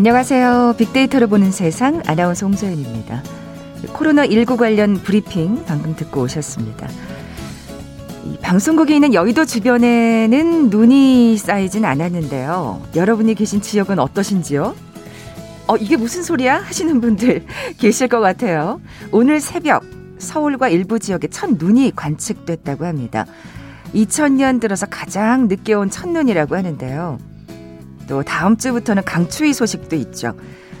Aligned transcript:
안녕하세요. 0.00 0.76
빅데이터를 0.78 1.26
보는 1.26 1.50
세상 1.50 2.00
아나운서 2.06 2.46
홍소연입니다. 2.46 3.22
코로나19 3.88 4.56
관련 4.56 4.94
브리핑 4.94 5.62
방금 5.66 5.94
듣고 5.94 6.22
오셨습니다. 6.22 6.88
이 8.24 8.38
방송국에 8.38 8.94
있는 8.94 9.12
여의도 9.12 9.44
주변에는 9.44 10.70
눈이 10.70 11.36
쌓이진 11.36 11.84
않았는데요. 11.84 12.80
여러분이 12.96 13.34
계신 13.34 13.60
지역은 13.60 13.98
어떠신지요? 13.98 14.74
어, 15.66 15.76
이게 15.76 15.98
무슨 15.98 16.22
소리야? 16.22 16.60
하시는 16.60 16.98
분들 17.02 17.44
계실 17.76 18.08
것 18.08 18.20
같아요. 18.20 18.80
오늘 19.12 19.38
새벽 19.38 19.84
서울과 20.16 20.70
일부 20.70 20.98
지역에 20.98 21.28
첫 21.28 21.58
눈이 21.58 21.92
관측됐다고 21.94 22.86
합니다. 22.86 23.26
2000년 23.94 24.62
들어서 24.62 24.86
가장 24.86 25.48
늦게 25.48 25.74
온 25.74 25.90
첫눈이라고 25.90 26.56
하는데요. 26.56 27.18
또 28.10 28.24
다음 28.24 28.56
주부터는 28.56 29.04
강추위 29.04 29.54
소식도 29.54 29.94
있죠. 29.94 30.34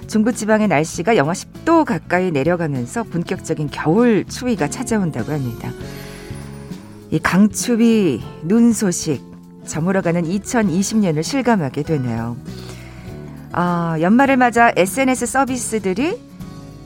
중부 0.08 0.32
지방의 0.32 0.66
날씨가 0.66 1.16
영하 1.16 1.32
10도 1.32 1.84
가까이 1.84 2.32
내려가면서 2.32 3.04
본격적인 3.04 3.68
겨울 3.70 4.24
추위가 4.24 4.68
찾아온다고 4.68 5.30
합니다. 5.30 5.70
이 7.12 7.20
강추위, 7.20 8.20
눈 8.42 8.72
소식, 8.72 9.22
저물어가는 9.64 10.24
2020년을 10.24 11.22
실감하게 11.22 11.84
되네요. 11.84 12.36
아, 13.52 13.96
연말을 14.00 14.36
맞아 14.36 14.72
SNS 14.74 15.26
서비스들이 15.26 16.20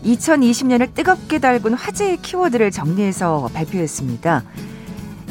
2020년을 0.04 0.92
뜨겁게 0.92 1.38
달군 1.38 1.72
화제의 1.72 2.18
키워드를 2.18 2.70
정리해서 2.70 3.48
발표했습니다. 3.54 4.42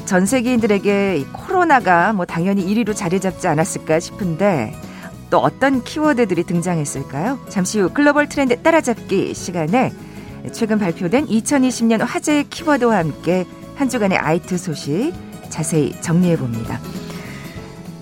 전 0.06 0.26
세계인들에게 0.26 1.26
코로나가 1.34 2.14
뭐 2.14 2.26
당연히 2.26 2.66
1위로 2.66 2.96
자리 2.96 3.20
잡지 3.20 3.48
않았을까 3.48 4.00
싶은데 4.00 4.74
또 5.34 5.40
어떤 5.40 5.84
키워드들이 5.84 6.44
등장했을까요? 6.44 7.40
잠시 7.50 7.80
후 7.80 7.90
글로벌 7.92 8.30
트렌드 8.30 8.62
따라잡기 8.62 9.34
시간에 9.34 9.92
최근 10.52 10.78
발표된 10.78 11.26
2020년 11.26 12.06
화제의 12.06 12.50
키워드와 12.52 12.98
함께 13.00 13.48
한 13.74 13.90
주간의 13.90 14.20
IT 14.20 14.60
소식 14.60 15.12
자세히 15.50 16.00
정리해 16.02 16.38
봅니다. 16.38 16.80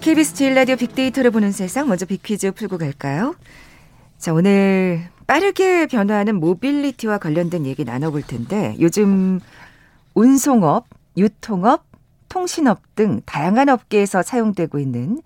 KBS 0.01 0.33
제1라디오 0.33 0.75
빅데이터를 0.75 1.31
보는 1.31 1.53
세상 1.53 1.87
먼저 1.87 2.05
빅퀴즈 2.05 2.51
풀고 2.51 2.77
갈까요? 2.77 3.33
자, 4.17 4.33
오늘 4.33 4.99
빠르게 5.25 5.85
변화하는 5.85 6.35
모빌리티와 6.35 7.17
관련된 7.17 7.65
얘기 7.65 7.85
나눠볼 7.85 8.23
텐데 8.23 8.75
요즘 8.81 9.39
운송업, 10.15 10.85
유통업, 11.15 11.85
통신업 12.27 12.81
등 12.95 13.21
다양한 13.25 13.69
업계에서 13.69 14.21
사용되고 14.21 14.79
있는 14.79 15.21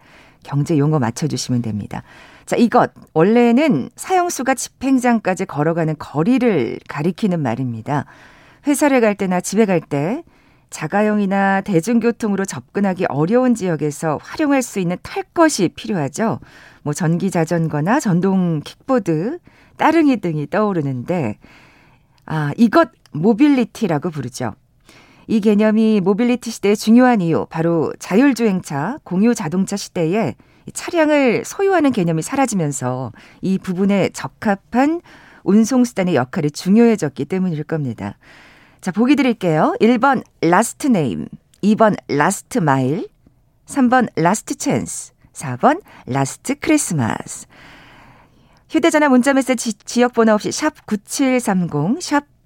경제 0.46 0.78
용어 0.78 1.00
맞춰주시면 1.00 1.64
됩니다. 1.64 2.04
자, 2.46 2.56
이것 2.56 2.92
원래는 3.14 3.90
사형수가 3.96 4.54
집행장까지 4.54 5.46
걸어가는 5.46 5.96
거리를 5.98 6.80
가리키는 6.88 7.42
말입니다. 7.42 8.06
회사를 8.68 9.02
갈 9.02 9.16
때나 9.16 9.42
집에 9.42 9.66
갈 9.66 9.82
때 9.82 10.24
자가용이나 10.70 11.62
대중교통으로 11.62 12.46
접근하기 12.46 13.06
어려운 13.10 13.56
지역에서 13.56 14.20
활용할 14.22 14.62
수 14.62 14.80
있는 14.80 14.98
탈 15.02 15.24
것이 15.24 15.70
필요하죠. 15.70 16.40
뭐 16.84 16.94
전기 16.94 17.31
자전거나 17.31 18.00
전동 18.00 18.62
킥보드, 18.62 19.40
따릉이 19.78 20.18
등이 20.18 20.50
떠오르는데 20.50 21.38
아, 22.25 22.52
이것 22.58 22.90
모빌리티라고 23.14 24.09
부르죠. 24.09 24.53
이 25.28 25.40
개념이 25.40 26.02
모빌리티 26.02 26.52
시대의 26.52 26.78
중요한 26.78 27.22
이유, 27.22 27.46
바로 27.50 27.94
자율주행차, 28.00 29.00
공유 29.03 29.34
자동차 29.34 29.75
시대에 29.75 30.36
차량을 30.74 31.44
소유하는 31.46 31.91
개념이 31.91 32.22
사라지면서 32.22 33.12
이 33.41 33.58
부분에 33.58 34.09
적합한 34.09 35.02
운송수단의 35.44 36.16
역할이 36.16 36.52
중요해졌기 36.52 37.25
때문일 37.25 37.63
겁니다. 37.63 38.18
자, 38.81 38.91
보기 38.91 39.16
드릴게요. 39.16 39.75
1번 39.80 40.24
last 40.41 40.88
name, 40.88 41.28
2번 41.63 41.96
last 42.08 42.59
mile, 42.59 43.08
3번 43.66 44.09
last 44.16 44.56
chance, 44.56 45.13
4번 45.34 45.81
last 46.06 46.56
Christmas. 46.59 47.47
휴대전화 48.69 49.09
문자메시지 49.09 49.74
지역번호 49.86 50.34
없이 50.34 50.52
샵 50.52 50.86
9730, 50.86 52.02
샵 52.02 52.25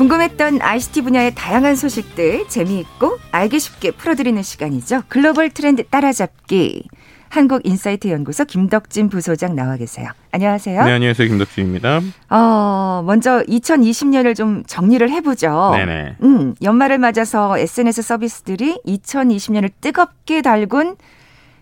궁금했던 0.00 0.62
ICT 0.62 1.02
분야의 1.02 1.34
다양한 1.34 1.76
소식들 1.76 2.48
재미있고 2.48 3.18
알기 3.32 3.60
쉽게 3.60 3.90
풀어드리는 3.90 4.42
시간이죠. 4.42 5.02
글로벌 5.08 5.50
트렌드 5.50 5.84
따라잡기. 5.84 6.88
한국인사이트 7.28 8.08
연구소 8.08 8.46
김덕진 8.46 9.10
부소장 9.10 9.54
나와 9.54 9.76
계세요. 9.76 10.08
안녕하세요. 10.32 10.86
네, 10.86 10.92
안녕하세요. 10.92 11.28
김덕진입니다. 11.28 12.00
어, 12.30 13.02
먼저 13.04 13.42
2020년을 13.42 14.34
좀 14.34 14.64
정리를 14.66 15.10
해보죠. 15.10 15.72
네네. 15.74 16.16
음, 16.22 16.54
연말을 16.62 16.96
맞아서 16.96 17.58
SNS 17.58 18.00
서비스들이 18.00 18.80
2020년을 18.86 19.70
뜨겁게 19.82 20.40
달군 20.40 20.96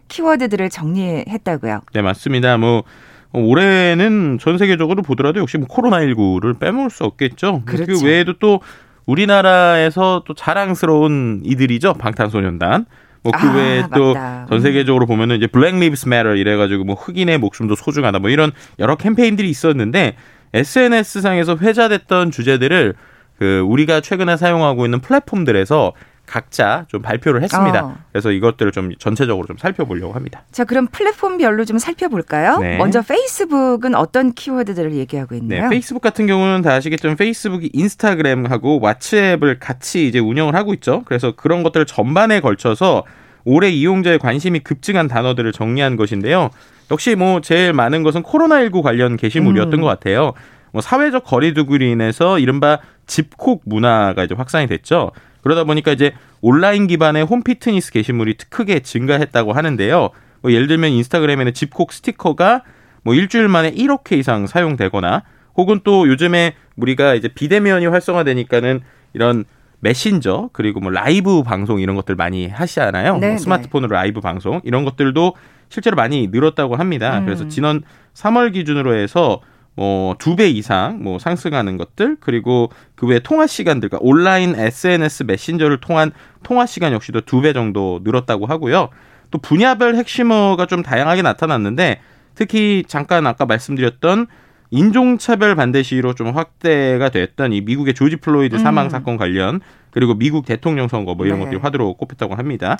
키워드들을 0.06 0.70
정리했다고요. 0.70 1.80
네, 1.92 2.02
맞습니다. 2.02 2.56
뭐 2.56 2.84
올해는 3.32 4.38
전 4.40 4.58
세계적으로 4.58 5.02
보더라도 5.02 5.40
역시 5.40 5.58
뭐 5.58 5.68
코로나19를 5.68 6.58
빼먹을 6.58 6.90
수 6.90 7.04
없겠죠. 7.04 7.62
그 7.64 7.76
그렇죠. 7.76 8.00
그 8.00 8.06
외에도 8.06 8.34
또 8.38 8.60
우리나라에서 9.06 10.22
또 10.26 10.34
자랑스러운 10.34 11.42
이들이죠. 11.44 11.94
방탄소년단. 11.94 12.86
뭐그 13.22 13.46
아, 13.46 13.54
외에 13.54 13.82
또 13.94 14.14
맞다. 14.14 14.46
전 14.48 14.60
세계적으로 14.60 15.06
보면은 15.06 15.36
이제 15.36 15.46
Black 15.46 15.76
Lives 15.76 16.08
Matter 16.08 16.36
이래 16.36 16.56
가지고 16.56 16.84
뭐 16.84 16.94
흑인의 16.94 17.38
목숨도 17.38 17.74
소중하다 17.74 18.20
뭐 18.20 18.30
이런 18.30 18.52
여러 18.78 18.94
캠페인들이 18.94 19.50
있었는데 19.50 20.14
SNS 20.54 21.20
상에서 21.20 21.56
회자됐던 21.56 22.30
주제들을 22.30 22.94
그 23.38 23.60
우리가 23.60 24.00
최근에 24.00 24.36
사용하고 24.36 24.84
있는 24.84 25.00
플랫폼들에서 25.00 25.92
각자 26.28 26.84
좀 26.88 27.00
발표를 27.00 27.42
했습니다. 27.42 27.84
어. 27.84 27.96
그래서 28.12 28.30
이것들을 28.30 28.70
좀 28.72 28.94
전체적으로 28.98 29.46
좀 29.46 29.56
살펴보려고 29.56 30.12
합니다. 30.12 30.44
자, 30.52 30.64
그럼 30.64 30.86
플랫폼별로 30.92 31.64
좀 31.64 31.78
살펴볼까요? 31.78 32.58
네. 32.58 32.76
먼저 32.76 33.00
페이스북은 33.00 33.94
어떤 33.94 34.32
키워드들을 34.34 34.92
얘기하고 34.94 35.34
네, 35.34 35.38
있나요? 35.38 35.70
페이스북 35.70 36.00
같은 36.00 36.26
경우는 36.26 36.62
다 36.62 36.74
아시겠지만 36.74 37.16
페이스북이 37.16 37.70
인스타그램하고 37.72 38.80
왓츠앱을 38.80 39.56
같이 39.58 40.06
이제 40.06 40.18
운영을 40.18 40.54
하고 40.54 40.74
있죠. 40.74 41.02
그래서 41.06 41.32
그런 41.34 41.62
것들 41.62 41.86
전반에 41.86 42.40
걸쳐서 42.40 43.04
올해 43.44 43.70
이용자의 43.70 44.18
관심이 44.18 44.60
급증한 44.60 45.08
단어들을 45.08 45.52
정리한 45.52 45.96
것인데요. 45.96 46.50
역시 46.90 47.14
뭐 47.14 47.40
제일 47.40 47.72
많은 47.72 48.02
것은 48.02 48.22
코로나19 48.22 48.82
관련 48.82 49.16
게시물이었던 49.16 49.74
음. 49.74 49.80
것 49.80 49.86
같아요. 49.86 50.34
뭐 50.72 50.82
사회적 50.82 51.24
거리두기로 51.24 51.84
인해서 51.86 52.38
이른바 52.38 52.78
집콕 53.06 53.62
문화가 53.64 54.24
이제 54.24 54.34
확산이 54.34 54.66
됐죠. 54.66 55.12
그러다 55.42 55.64
보니까 55.64 55.92
이제 55.92 56.12
온라인 56.40 56.86
기반의 56.86 57.24
홈 57.24 57.42
피트니스 57.42 57.92
게시물이 57.92 58.36
크게 58.48 58.80
증가했다고 58.80 59.52
하는데요. 59.52 60.10
뭐 60.40 60.52
예를 60.52 60.66
들면 60.66 60.90
인스타그램에는 60.90 61.54
집콕 61.54 61.92
스티커가 61.92 62.62
뭐 63.02 63.14
일주일 63.14 63.48
만에 63.48 63.72
1억 63.72 64.10
회 64.12 64.16
이상 64.16 64.46
사용되거나 64.46 65.22
혹은 65.56 65.80
또 65.82 66.08
요즘에 66.08 66.54
우리가 66.76 67.14
이제 67.14 67.28
비대면이 67.28 67.86
활성화되니까는 67.86 68.80
이런 69.14 69.44
메신저 69.80 70.50
그리고 70.52 70.80
뭐 70.80 70.90
라이브 70.90 71.42
방송 71.42 71.80
이런 71.80 71.96
것들 71.96 72.14
많이 72.14 72.48
하시잖아요. 72.48 73.14
네, 73.14 73.20
뭐 73.20 73.20
네. 73.20 73.38
스마트폰으로 73.38 73.94
라이브 73.94 74.20
방송 74.20 74.60
이런 74.64 74.84
것들도 74.84 75.34
실제로 75.68 75.96
많이 75.96 76.28
늘었다고 76.28 76.76
합니다. 76.76 77.18
음. 77.18 77.24
그래서 77.24 77.48
지난 77.48 77.82
3월 78.14 78.52
기준으로 78.52 78.94
해서 78.94 79.40
뭐두배 79.78 80.48
이상 80.50 81.02
뭐 81.02 81.18
상승하는 81.20 81.76
것들 81.76 82.16
그리고 82.20 82.70
그 82.96 83.06
외 83.06 83.20
통화 83.20 83.46
시간들 83.46 83.88
그러니까 83.88 84.04
온라인 84.06 84.54
SNS 84.58 85.22
메신저를 85.24 85.78
통한 85.80 86.10
통화 86.42 86.66
시간 86.66 86.92
역시도 86.92 87.20
두 87.22 87.40
배 87.40 87.52
정도 87.52 88.00
늘었다고 88.02 88.46
하고요. 88.46 88.88
또 89.30 89.38
분야별 89.38 89.94
핵심어가 89.94 90.66
좀 90.66 90.82
다양하게 90.82 91.22
나타났는데 91.22 92.00
특히 92.34 92.82
잠깐 92.88 93.26
아까 93.26 93.46
말씀드렸던 93.46 94.26
인종차별 94.70 95.54
반대 95.54 95.82
시위로 95.82 96.14
좀 96.14 96.30
확대가 96.36 97.08
됐던 97.08 97.52
이 97.52 97.60
미국의 97.60 97.94
조지 97.94 98.16
플로이드 98.16 98.56
음. 98.56 98.58
사망 98.58 98.90
사건 98.90 99.16
관련 99.16 99.60
그리고 99.92 100.14
미국 100.14 100.44
대통령 100.44 100.88
선거 100.88 101.14
뭐 101.14 101.24
이런 101.24 101.38
네. 101.38 101.44
것들이 101.44 101.60
화두로 101.60 101.94
꼽혔다고 101.94 102.34
합니다. 102.34 102.76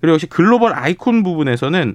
그리고 0.00 0.14
역시 0.14 0.26
글로벌 0.26 0.74
아이콘 0.74 1.22
부분에서는 1.22 1.94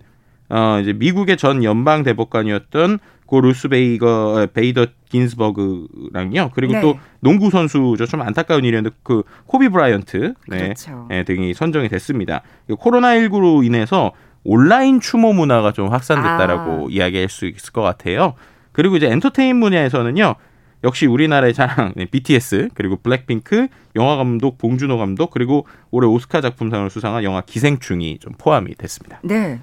어 0.50 0.80
이제 0.82 0.94
미국의 0.94 1.38
전 1.38 1.64
연방 1.64 2.04
대법관이었던 2.04 3.00
고 3.28 3.42
루스 3.42 3.68
베이더 3.68 4.08
어, 4.08 4.48
베이더 4.48 4.88
긴즈버그고요. 5.10 6.52
그리고 6.54 6.74
네. 6.74 6.82
또 6.82 6.98
농구 7.20 7.50
선수죠. 7.50 8.06
좀 8.06 8.22
안타까운 8.22 8.66
일이었는데 8.66 8.96
그 9.04 9.24
코비 9.46 9.70
브라이언트 9.70 10.34
네. 10.48 10.58
그렇죠. 10.58 11.06
네, 11.10 11.24
등이 11.24 11.54
선정이 11.54 11.90
됐습니다. 11.90 12.42
코로나 12.80 13.16
19로 13.16 13.66
인해서 13.66 14.14
온라인 14.44 15.02
추모 15.02 15.34
문화가 15.34 15.74
좀 15.74 15.90
확산됐다라고 15.90 16.86
아. 16.86 16.88
이야기할 16.90 17.28
수 17.28 17.46
있을 17.46 17.74
것 17.74 17.82
같아요. 17.82 18.34
그리고 18.72 18.96
이제 18.96 19.08
entertain 19.08 19.60
분야에서는요. 19.60 20.36
역시 20.84 21.06
우리나라의 21.06 21.54
자랑 21.54 21.94
네, 21.96 22.06
BTS 22.06 22.70
그리고 22.74 22.98
블랙핑크 22.98 23.68
영화 23.96 24.16
감독 24.16 24.58
봉준호 24.58 24.98
감독 24.98 25.32
그리고 25.32 25.66
올해 25.92 26.08
오스카 26.08 26.40
작품상을 26.40 26.90
수상한 26.90 27.24
영화 27.24 27.42
기생충이 27.42 28.20
좀 28.20 28.34
포함이 28.38 28.76
됐습니다. 28.76 29.20
네. 29.24 29.60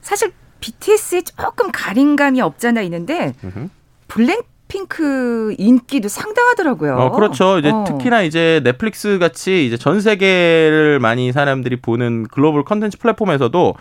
사실 0.00 0.32
BTS에 0.66 1.22
조금 1.22 1.70
가린 1.70 2.09
감이 2.09 2.40
없잖아 2.40 2.82
있는데 2.82 3.34
음흠. 3.44 3.68
블랙핑크 4.08 5.54
인기도 5.58 6.08
상당하더라고요. 6.08 6.96
어, 6.96 7.10
그렇죠. 7.12 7.58
이제 7.58 7.70
어. 7.70 7.84
특히나 7.86 8.22
이제 8.22 8.60
넷플릭스 8.64 9.18
같이 9.20 9.64
이제 9.64 9.76
전 9.76 10.00
세계를 10.00 10.98
많이 10.98 11.30
사람들이 11.30 11.76
보는 11.76 12.24
글로벌 12.24 12.64
컨텐츠 12.64 12.98
플랫폼에서도 12.98 13.74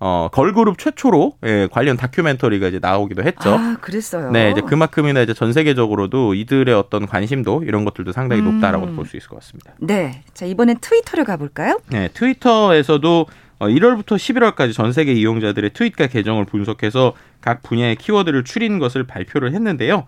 어, 0.00 0.28
걸그룹 0.32 0.78
최초로 0.78 1.34
예, 1.46 1.68
관련 1.70 1.96
다큐멘터리가 1.96 2.66
이제 2.66 2.80
나오기도 2.82 3.22
했죠. 3.22 3.54
아, 3.54 3.76
그랬어요. 3.80 4.32
네, 4.32 4.50
이제 4.50 4.60
그만큼이나 4.60 5.20
이제 5.20 5.32
전 5.32 5.52
세계적으로도 5.52 6.34
이들의 6.34 6.74
어떤 6.74 7.06
관심도 7.06 7.62
이런 7.64 7.84
것들도 7.84 8.10
상당히 8.10 8.42
음. 8.42 8.54
높다라고 8.54 8.86
볼수 8.96 9.16
있을 9.16 9.28
것 9.28 9.36
같습니다. 9.36 9.74
네. 9.78 10.24
자, 10.34 10.44
이번엔 10.44 10.78
트위터를 10.80 11.24
가볼까요? 11.24 11.78
네, 11.90 12.08
트위터에서도 12.14 13.26
어, 13.62 13.68
1월부터 13.68 14.16
11월까지 14.16 14.72
전 14.72 14.92
세계 14.92 15.12
이용자들의 15.12 15.70
트윗과 15.72 16.08
계정을 16.08 16.46
분석해서 16.46 17.14
각 17.40 17.62
분야의 17.62 17.94
키워드를 17.94 18.42
추린 18.42 18.80
것을 18.80 19.04
발표를 19.04 19.54
했는데요. 19.54 20.04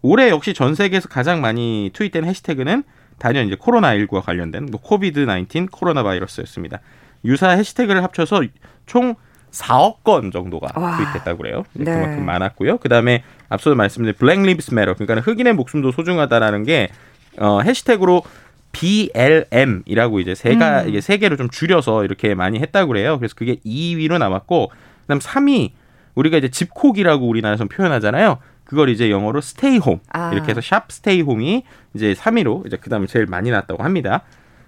올해 0.00 0.30
역시 0.30 0.54
전 0.54 0.74
세계에서 0.74 1.10
가장 1.10 1.42
많이 1.42 1.90
트윗된 1.92 2.24
해시태그는 2.24 2.82
단연 3.18 3.46
이제 3.46 3.56
코로나19와 3.56 4.22
관련된 4.22 4.68
뭐 4.70 4.80
COVID 4.80 5.26
19 5.26 5.66
코로나 5.70 6.02
바이러스였습니다. 6.02 6.80
유사 7.26 7.50
해시태그를 7.50 8.02
합쳐서 8.02 8.42
총 8.86 9.16
4억 9.50 10.02
건 10.02 10.30
정도가 10.30 10.80
와. 10.80 10.96
tweet됐다고 10.96 11.36
그래요. 11.42 11.64
네. 11.74 11.84
그만큼 11.84 12.24
많았고요. 12.24 12.78
그다음에 12.78 13.22
앞서도 13.50 13.76
말씀드린 13.76 14.14
Black 14.16 14.40
Lives 14.40 14.72
Matter 14.72 14.94
그러니까 14.94 15.20
흑인의 15.30 15.52
목숨도 15.52 15.92
소중하다라는 15.92 16.64
게 16.64 16.88
어, 17.36 17.60
해시태그로 17.60 18.22
BLM이라고 18.74 20.20
이제 20.20 20.34
세가 20.34 20.82
음. 20.82 20.88
이게 20.88 21.00
세 21.00 21.18
개로 21.18 21.36
좀 21.36 21.48
줄여서 21.48 22.04
이렇게 22.04 22.34
많이 22.34 22.58
했다고 22.60 22.88
그래요. 22.88 23.18
그래서 23.18 23.34
그게 23.34 23.56
2위로 23.64 24.18
남았고 24.18 24.70
그다음 25.02 25.18
3위 25.18 25.70
우리가 26.14 26.36
이제 26.38 26.48
집콕이라고 26.48 27.26
우리나라에서 27.26 27.64
표현하잖아요. 27.66 28.38
그걸 28.64 28.88
이제 28.88 29.10
영어로 29.10 29.40
stay 29.40 29.78
home 29.78 30.00
아. 30.12 30.30
이렇게 30.32 30.50
해서 30.50 30.60
샵 30.60 30.90
stay 30.90 31.20
home이 31.22 31.64
이제 31.94 32.14
3위로 32.14 32.66
이제 32.66 32.76
그다음에 32.76 33.06
제일 33.06 33.26
많이 33.26 33.50
났다고 33.50 33.82
합니다. 33.82 34.22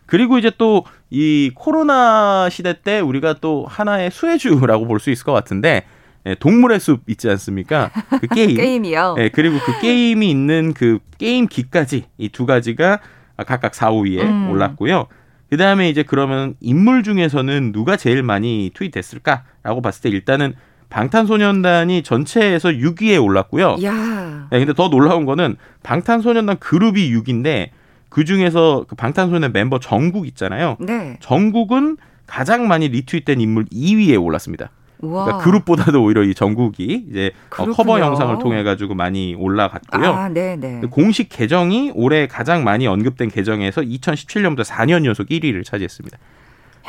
그리고 0.06 0.38
이제 0.38 0.50
또 0.56 0.84
이 1.08 1.52
코로나 1.54 2.48
시대 2.50 2.80
때 2.82 2.98
우리가 3.00 3.36
또 3.40 3.64
하나의 3.68 4.10
수혜주라고 4.10 4.86
볼 4.88 4.98
수 4.98 5.10
있을 5.10 5.24
것 5.24 5.32
같은데 5.32 5.84
예, 6.26 6.34
동물의 6.34 6.80
숲 6.80 7.02
있지 7.06 7.30
않습니까? 7.30 7.92
그 8.20 8.26
게임. 8.34 8.56
게임이요. 8.56 9.14
예, 9.20 9.28
그리고 9.28 9.56
그 9.64 9.80
게임이 9.80 10.28
있는 10.28 10.74
그 10.74 10.98
게임기까지 11.18 12.06
이 12.18 12.28
두 12.30 12.44
가지가 12.44 12.98
각각 13.44 13.74
4, 13.74 13.90
5위에 13.90 14.22
음. 14.22 14.50
올랐고요. 14.50 15.06
그 15.50 15.56
다음에 15.56 15.88
이제 15.88 16.02
그러면 16.02 16.54
인물 16.60 17.02
중에서는 17.02 17.72
누가 17.72 17.96
제일 17.96 18.22
많이 18.22 18.70
트윗됐을까라고 18.74 19.80
봤을 19.82 20.02
때 20.02 20.08
일단은 20.08 20.54
방탄소년단이 20.88 22.02
전체에서 22.02 22.70
6위에 22.70 23.22
올랐고요. 23.22 23.76
야. 23.82 24.48
네, 24.50 24.58
근데 24.58 24.72
더 24.72 24.88
놀라운 24.88 25.24
거는 25.24 25.56
방탄소년단 25.82 26.58
그룹이 26.58 27.10
6위인데 27.12 27.70
그 28.08 28.24
중에서 28.24 28.84
그 28.88 28.94
방탄소년단 28.94 29.52
멤버 29.52 29.78
정국 29.78 30.26
있잖아요. 30.28 30.76
네. 30.80 31.16
정국은 31.20 31.96
가장 32.26 32.66
많이 32.68 32.88
리트윗된 32.88 33.40
인물 33.40 33.66
2위에 33.66 34.22
올랐습니다. 34.22 34.70
그러니까 35.00 35.38
그룹보다도 35.38 36.02
오히려 36.02 36.22
이 36.22 36.34
정국이 36.34 37.06
이제 37.10 37.30
어. 37.58 37.66
커버 37.66 38.00
영상을 38.00 38.38
통해 38.38 38.62
가지고 38.62 38.94
많이 38.94 39.34
올라갔고요. 39.34 40.10
아, 40.10 40.28
네, 40.28 40.56
네. 40.56 40.80
공식 40.90 41.28
계정이 41.28 41.92
올해 41.94 42.26
가장 42.26 42.64
많이 42.64 42.86
언급된 42.86 43.28
계정에서 43.30 43.82
2017년부터 43.82 44.64
4년 44.64 45.04
연속 45.04 45.28
1위를 45.28 45.64
차지했습니다. 45.64 46.18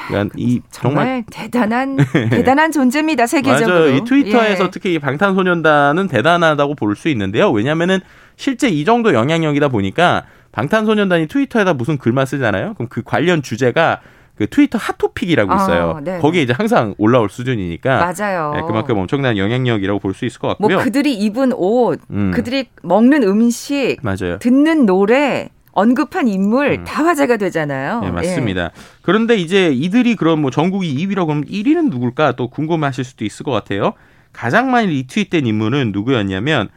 그러니까 0.08 0.36
이 0.38 0.62
정말, 0.70 1.06
정말 1.06 1.24
대단한 1.32 1.98
대단한 2.30 2.72
존재입니다 2.72 3.26
세계적으로. 3.26 3.80
맞아요. 3.80 3.96
이 3.96 4.04
트위터에서 4.04 4.66
예. 4.66 4.70
특히 4.70 4.94
이 4.94 5.00
방탄소년단은 5.00 6.08
대단하다고 6.08 6.76
볼 6.76 6.96
수 6.96 7.10
있는데요. 7.10 7.52
왜냐하면은 7.52 8.00
실제 8.36 8.70
이 8.70 8.86
정도 8.86 9.14
영향력이다 9.14 9.68
보니까 9.70 10.24
방탄소년단이 10.52 11.28
트위터에다 11.28 11.74
무슨 11.74 11.98
글만 11.98 12.26
쓰잖아요. 12.28 12.76
그럼 12.76 12.88
그 12.90 13.02
관련 13.04 13.42
주제가 13.42 14.02
그 14.38 14.48
트위터 14.48 14.78
핫토픽이라고 14.78 15.52
아, 15.52 15.56
있어요. 15.56 16.00
네네. 16.04 16.20
거기에 16.20 16.44
이제 16.44 16.54
항상 16.54 16.94
올라올 16.98 17.30
수준이니까 17.30 18.14
맞아요. 18.14 18.54
네, 18.56 18.62
그만큼 18.62 18.98
엄청난 18.98 19.38
영향력이라고 19.38 20.00
볼 20.00 20.14
수 20.14 20.26
있을 20.26 20.40
것뭐 20.40 20.56
같고요. 20.56 20.78
그들이 20.80 21.14
입은 21.16 21.54
옷, 21.54 22.00
음. 22.12 22.32
그들이 22.32 22.70
먹는 22.84 23.24
음식, 23.24 23.98
맞아요. 24.02 24.40
듣는 24.40 24.86
노래, 24.86 25.50
언급한 25.74 26.28
인물 26.28 26.72
음. 26.80 26.84
다 26.86 27.06
화제가 27.06 27.38
되잖아요. 27.38 28.02
네, 28.02 28.12
맞습니다. 28.12 28.72
그런데 29.04 29.36
이제 29.36 29.70
이들이 29.72 30.16
그럼 30.16 30.42
뭐 30.42 30.50
전국이 30.50 30.96
2위라고 31.06 31.26
그러면 31.28 31.46
1위는 31.46 31.92
누굴까 31.92 32.32
또 32.32 32.50
궁금하실 32.50 33.04
수도 33.04 33.26
있을 33.26 33.44
것 33.44 33.52
같아요. 33.52 33.94
가장 34.34 34.72
많이 34.72 34.88
리트윗된 34.88 35.46
인물은 35.46 35.92
누구였냐면 35.92 36.70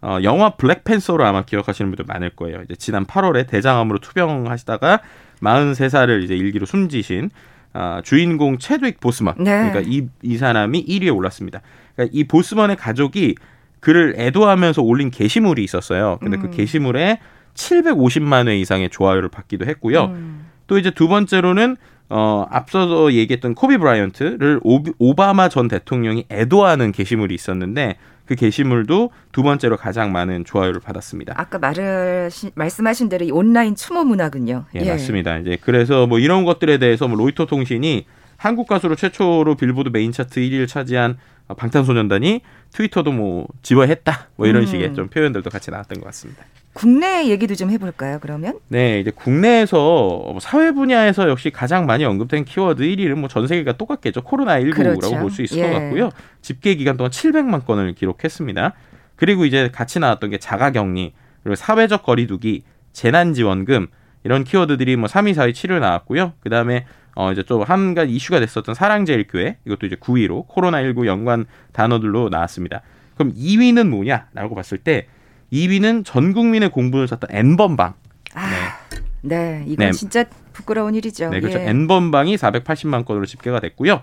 어, 0.00 0.18
영화 0.22 0.50
블랙팬서로 0.50 1.24
아마 1.24 1.42
기억하시는 1.42 1.90
분들 1.90 2.04
많을 2.06 2.30
거예요. 2.30 2.62
이제 2.62 2.74
지난 2.76 3.04
8월에 3.04 3.48
대장암으로 3.48 3.98
투병하시다가 3.98 5.00
43살을 5.40 6.22
이제 6.22 6.36
일기로 6.36 6.66
숨지신 6.66 7.30
아, 7.72 8.00
주인공 8.02 8.58
체드윅 8.58 8.98
보스먼. 9.00 9.34
네. 9.38 9.70
그러니까 9.70 9.80
이, 9.80 10.08
이 10.22 10.36
사람이 10.36 10.84
1위에 10.86 11.14
올랐습니다. 11.14 11.60
그러니까 11.94 12.12
이 12.16 12.24
보스먼의 12.24 12.76
가족이 12.76 13.34
그를 13.80 14.14
애도하면서 14.16 14.82
올린 14.82 15.10
게시물이 15.10 15.62
있었어요. 15.62 16.18
근데 16.20 16.36
그 16.36 16.46
음. 16.46 16.50
게시물에 16.50 17.20
750만 17.54 18.48
회 18.48 18.58
이상의 18.58 18.90
좋아요를 18.90 19.28
받기도 19.28 19.66
했고요. 19.66 20.06
음. 20.06 20.46
또 20.66 20.78
이제 20.78 20.90
두 20.90 21.08
번째로는 21.08 21.76
어 22.10 22.46
앞서서 22.50 23.12
얘기했던 23.12 23.54
코비 23.54 23.76
브라이언트를 23.76 24.60
오바마 24.98 25.50
전 25.50 25.68
대통령이 25.68 26.24
애도하는 26.30 26.92
게시물이 26.92 27.34
있었는데 27.34 27.96
그 28.28 28.34
게시물도 28.34 29.10
두 29.32 29.42
번째로 29.42 29.78
가장 29.78 30.12
많은 30.12 30.44
좋아요를 30.44 30.82
받았습니다. 30.82 31.32
아까 31.38 31.58
말을 31.58 32.28
말씀하신 32.54 33.08
대로 33.08 33.24
이 33.24 33.30
온라인 33.30 33.74
추모 33.74 34.04
문화군요. 34.04 34.66
예, 34.74 34.84
맞습니다. 34.84 35.38
이제 35.38 35.56
그래서 35.58 36.06
뭐 36.06 36.18
이런 36.18 36.44
것들에 36.44 36.76
대해서 36.76 37.08
뭐 37.08 37.16
로이터 37.16 37.46
통신이 37.46 38.04
한국 38.36 38.68
가수로 38.68 38.96
최초로 38.96 39.54
빌보드 39.54 39.88
메인 39.88 40.12
차트 40.12 40.40
1위를 40.40 40.68
차지한 40.68 41.16
방탄소년단이 41.56 42.42
트위터도 42.72 43.12
뭐 43.12 43.46
지워했다 43.62 44.28
뭐 44.36 44.46
이런 44.46 44.64
음. 44.64 44.66
식의 44.66 44.94
좀 44.94 45.08
표현들도 45.08 45.48
같이 45.48 45.70
나왔던 45.70 45.98
것 45.98 46.04
같습니다. 46.08 46.44
국내 46.78 47.28
얘기도 47.28 47.56
좀 47.56 47.70
해볼까요? 47.70 48.18
그러면 48.20 48.60
네, 48.68 49.00
이제 49.00 49.10
국내에서 49.10 49.76
뭐 49.78 50.38
사회 50.40 50.70
분야에서 50.70 51.28
역시 51.28 51.50
가장 51.50 51.86
많이 51.86 52.04
언급된 52.04 52.44
키워드 52.44 52.84
1위는 52.84 53.14
뭐 53.16 53.28
전 53.28 53.48
세계가 53.48 53.72
똑같겠죠. 53.76 54.22
코로나19라고 54.22 54.74
그렇죠. 55.00 55.18
볼수 55.18 55.42
있을 55.42 55.58
예. 55.58 55.62
것 55.62 55.72
같고요. 55.72 56.10
집계 56.40 56.76
기간 56.76 56.96
동안 56.96 57.10
700만 57.10 57.66
건을 57.66 57.94
기록했습니다. 57.94 58.74
그리고 59.16 59.44
이제 59.44 59.70
같이 59.72 59.98
나왔던 59.98 60.30
게 60.30 60.38
자가 60.38 60.70
격리, 60.70 61.12
그리고 61.42 61.56
사회적 61.56 62.04
거리두기, 62.04 62.62
재난 62.92 63.34
지원금 63.34 63.88
이런 64.22 64.44
키워드들이 64.44 64.94
뭐 64.96 65.08
3위, 65.08 65.34
4위, 65.34 65.50
7위 65.50 65.80
나왔고요. 65.80 66.34
그 66.40 66.48
다음에 66.48 66.86
어 67.16 67.32
이제 67.32 67.42
좀 67.42 67.62
한 67.64 67.94
가지 67.94 68.12
이슈가 68.12 68.38
됐었던 68.38 68.76
사랑제일교회 68.76 69.58
이것도 69.66 69.86
이제 69.86 69.96
9위로 69.96 70.46
코로나19 70.46 71.06
연관 71.06 71.46
단어들로 71.72 72.28
나왔습니다. 72.28 72.82
그럼 73.16 73.34
2위는 73.34 73.88
뭐냐라고 73.88 74.54
봤을 74.54 74.78
때 74.78 75.08
2위는 75.52 76.04
전 76.04 76.32
국민의 76.32 76.70
공분을 76.70 77.08
샀던 77.08 77.30
N번방. 77.32 77.94
아, 78.34 78.78
네, 79.22 79.64
이건 79.66 79.86
네. 79.86 79.92
진짜 79.92 80.24
부끄러운 80.52 80.94
일이죠. 80.94 81.30
네, 81.30 81.40
그렇죠. 81.40 81.58
예. 81.58 81.68
N번방이 81.68 82.36
480만 82.36 83.04
건으로 83.04 83.26
집계가 83.26 83.60
됐고요. 83.60 84.02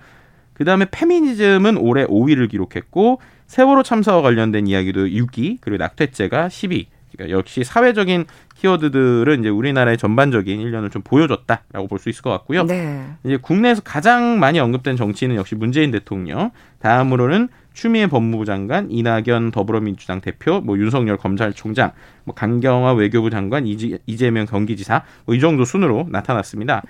그다음에 0.53 0.85
페미니즘은 0.89 1.77
올해 1.77 2.05
5위를 2.05 2.49
기록했고 2.49 3.19
세월호 3.47 3.83
참사와 3.83 4.21
관련된 4.21 4.67
이야기도 4.67 5.05
6위, 5.05 5.57
그리고 5.61 5.77
낙태죄가 5.83 6.47
10위. 6.47 6.87
그러니까 7.11 7.37
역시 7.37 7.63
사회적인 7.63 8.25
키워드들은 8.65 9.39
이제 9.39 9.49
우리나라의 9.49 9.97
전반적인 9.97 10.59
1년을 10.59 10.91
좀 10.91 11.01
보여줬다라고 11.03 11.87
볼 11.87 11.99
수 11.99 12.09
있을 12.09 12.21
것 12.21 12.31
같고요. 12.31 12.63
네. 12.65 13.05
이제 13.23 13.37
국내에서 13.37 13.81
가장 13.81 14.39
많이 14.39 14.59
언급된 14.59 14.95
정치인은 14.95 15.35
역시 15.35 15.55
문재인 15.55 15.91
대통령. 15.91 16.51
다음으로는 16.79 17.47
추미애 17.73 18.07
법무부 18.07 18.45
장관, 18.45 18.89
이낙연 18.91 19.51
더불어민주당 19.51 20.21
대표, 20.21 20.61
뭐 20.61 20.77
윤석열 20.77 21.17
검찰총장, 21.17 21.91
뭐 22.23 22.35
강경화 22.35 22.93
외교부 22.93 23.29
장관, 23.29 23.65
이지, 23.67 23.99
이재명 24.05 24.45
경기지사 24.45 25.03
뭐 25.25 25.35
이 25.35 25.39
정도 25.39 25.65
순으로 25.65 26.07
나타났습니다. 26.09 26.81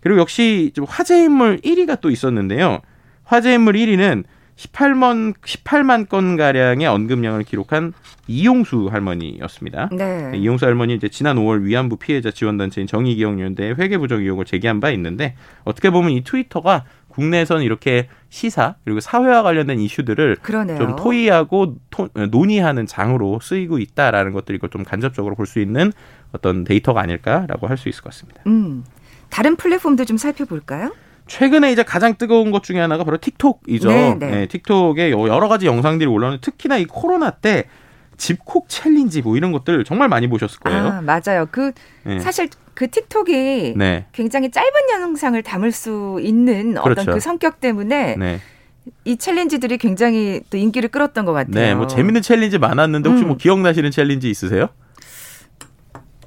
그리고 0.00 0.20
역시 0.20 0.70
좀 0.74 0.84
화제 0.88 1.24
인물 1.24 1.58
1위가 1.58 2.00
또 2.00 2.10
있었는데요. 2.10 2.80
화제 3.24 3.54
인물 3.54 3.74
1위는 3.74 4.24
18만 4.56 5.34
18만 5.42 6.08
건 6.08 6.36
가량의 6.36 6.86
언급량을 6.86 7.44
기록한 7.44 7.92
이용수 8.26 8.88
할머니였습니다. 8.90 9.90
네. 9.92 10.32
이용수 10.34 10.64
할머니 10.64 10.94
이제 10.94 11.08
지난 11.08 11.36
5월 11.36 11.62
위안부 11.62 11.96
피해자 11.96 12.30
지원단체인 12.30 12.86
정의기억연대에 12.86 13.72
회계부정 13.72 14.20
의혹을 14.22 14.44
제기한 14.46 14.80
바 14.80 14.90
있는데 14.90 15.36
어떻게 15.64 15.90
보면 15.90 16.10
이 16.12 16.24
트위터가 16.24 16.84
국내에서는 17.08 17.62
이렇게 17.62 18.08
시사 18.28 18.74
그리고 18.84 19.00
사회와 19.00 19.42
관련된 19.42 19.78
이슈들을 19.80 20.36
그러네요. 20.42 20.78
좀 20.78 20.96
토의하고 20.96 21.76
토, 21.90 22.08
논의하는 22.30 22.86
장으로 22.86 23.40
쓰이고 23.40 23.78
있다라는 23.78 24.32
것들이 24.32 24.56
이걸 24.56 24.70
좀 24.70 24.84
간접적으로 24.84 25.34
볼 25.34 25.46
수 25.46 25.60
있는 25.60 25.92
어떤 26.32 26.64
데이터가 26.64 27.00
아닐까라고 27.02 27.68
할 27.68 27.76
수 27.78 27.88
있을 27.88 28.02
것 28.02 28.10
같습니다. 28.10 28.42
음. 28.46 28.84
다른 29.30 29.56
플랫폼도 29.56 30.04
좀 30.04 30.16
살펴볼까요? 30.16 30.92
최근에 31.26 31.72
이제 31.72 31.82
가장 31.82 32.16
뜨거운 32.16 32.50
것 32.50 32.62
중에 32.62 32.78
하나가 32.78 33.04
바로 33.04 33.18
틱톡이죠. 33.18 33.88
네, 33.88 34.14
네. 34.18 34.30
네, 34.30 34.46
틱톡에 34.46 35.10
여러 35.10 35.48
가지 35.48 35.66
영상들이 35.66 36.08
올라오는 36.08 36.38
특히나 36.40 36.76
이 36.76 36.84
코로나 36.84 37.30
때 37.30 37.64
집콕 38.16 38.68
챌린지 38.68 39.22
뭐 39.22 39.36
이런 39.36 39.52
것들 39.52 39.84
정말 39.84 40.08
많이 40.08 40.28
보셨을 40.28 40.60
거예요. 40.60 40.86
아, 40.86 41.02
맞아요. 41.02 41.46
그 41.50 41.72
네. 42.04 42.20
사실 42.20 42.48
그 42.74 42.88
틱톡이 42.88 43.74
네. 43.76 44.06
굉장히 44.12 44.50
짧은 44.50 44.70
영상을 44.92 45.40
담을 45.42 45.72
수 45.72 46.18
있는 46.22 46.74
그렇죠. 46.74 47.02
어떤 47.02 47.14
그 47.14 47.20
성격 47.20 47.60
때문에 47.60 48.16
네. 48.16 48.40
이 49.04 49.16
챌린지들이 49.16 49.78
굉장히 49.78 50.40
또 50.50 50.56
인기를 50.56 50.90
끌었던 50.90 51.24
것 51.24 51.32
같아요. 51.32 51.54
네, 51.54 51.74
뭐 51.74 51.86
재밌는 51.86 52.22
챌린지 52.22 52.58
많았는데 52.58 53.08
혹시 53.08 53.24
음. 53.24 53.28
뭐 53.28 53.36
기억나시는 53.36 53.90
챌린지 53.90 54.30
있으세요? 54.30 54.68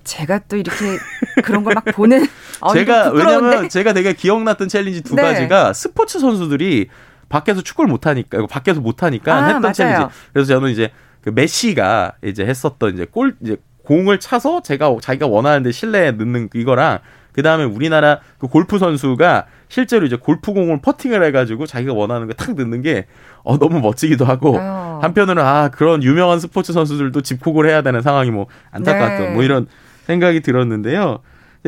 제가 0.10 0.40
또 0.48 0.58
이렇게 0.58 0.78
그런 1.44 1.64
걸 1.64 1.74
막 1.76 1.86
보는 1.86 2.26
어, 2.62 2.74
제가? 2.74 3.12
왜냐면 3.12 3.70
제가 3.70 3.94
되게 3.94 4.14
기억났던 4.14 4.68
챌린지 4.68 5.02
두 5.02 5.16
네. 5.16 5.22
가지가 5.22 5.74
스포츠 5.74 6.20
선수들이 6.20 6.88
밖에서 7.30 7.62
축구를 7.62 7.90
못 7.90 8.08
하니까 8.08 8.48
밖에서 8.48 8.82
못 8.82 9.04
하니까 9.04 9.34
아, 9.36 9.44
했던 9.46 9.62
맞아요. 9.62 9.74
챌린지. 9.74 10.06
그래서 10.34 10.54
저는 10.56 10.72
이제 10.72 10.92
그 11.22 11.30
메시가 11.30 12.14
이제 12.24 12.46
했었던 12.46 12.94
이제 12.94 13.06
골 13.10 13.36
이제 13.42 13.58
공을 13.86 14.20
차서 14.20 14.62
제가 14.62 14.96
자기가 15.02 15.28
원하는데 15.28 15.72
실내에 15.72 16.12
넣는 16.12 16.50
이거랑 16.56 17.00
그 17.32 17.44
다음에 17.44 17.64
우리나라 17.64 18.20
그 18.40 18.48
골프 18.48 18.80
선수가 18.80 19.46
실제로 19.68 20.06
이제 20.06 20.16
골프공을 20.16 20.82
퍼팅을 20.82 21.24
해가지고 21.26 21.68
자기가 21.68 21.94
원하는 21.94 22.28
거 22.28 22.34
탁 22.34 22.56
넣는 22.56 22.82
게 22.82 23.06
어, 23.44 23.58
너무 23.60 23.80
멋지기도 23.80 24.26
하고 24.26 24.58
어. 24.60 25.00
한편으로는 25.04 25.44
아 25.44 25.70
그런 25.70 26.02
유명한 26.04 26.40
스포츠 26.40 26.74
선수들도 26.74 27.22
집콕을 27.22 27.68
해야 27.70 27.82
되는 27.84 28.02
상황이 28.02 28.32
뭐 28.32 28.48
안타깝다 28.72 29.20
네. 29.20 29.30
뭐 29.34 29.44
이런 29.44 29.68
생각이 30.10 30.42
들었는데요. 30.42 31.20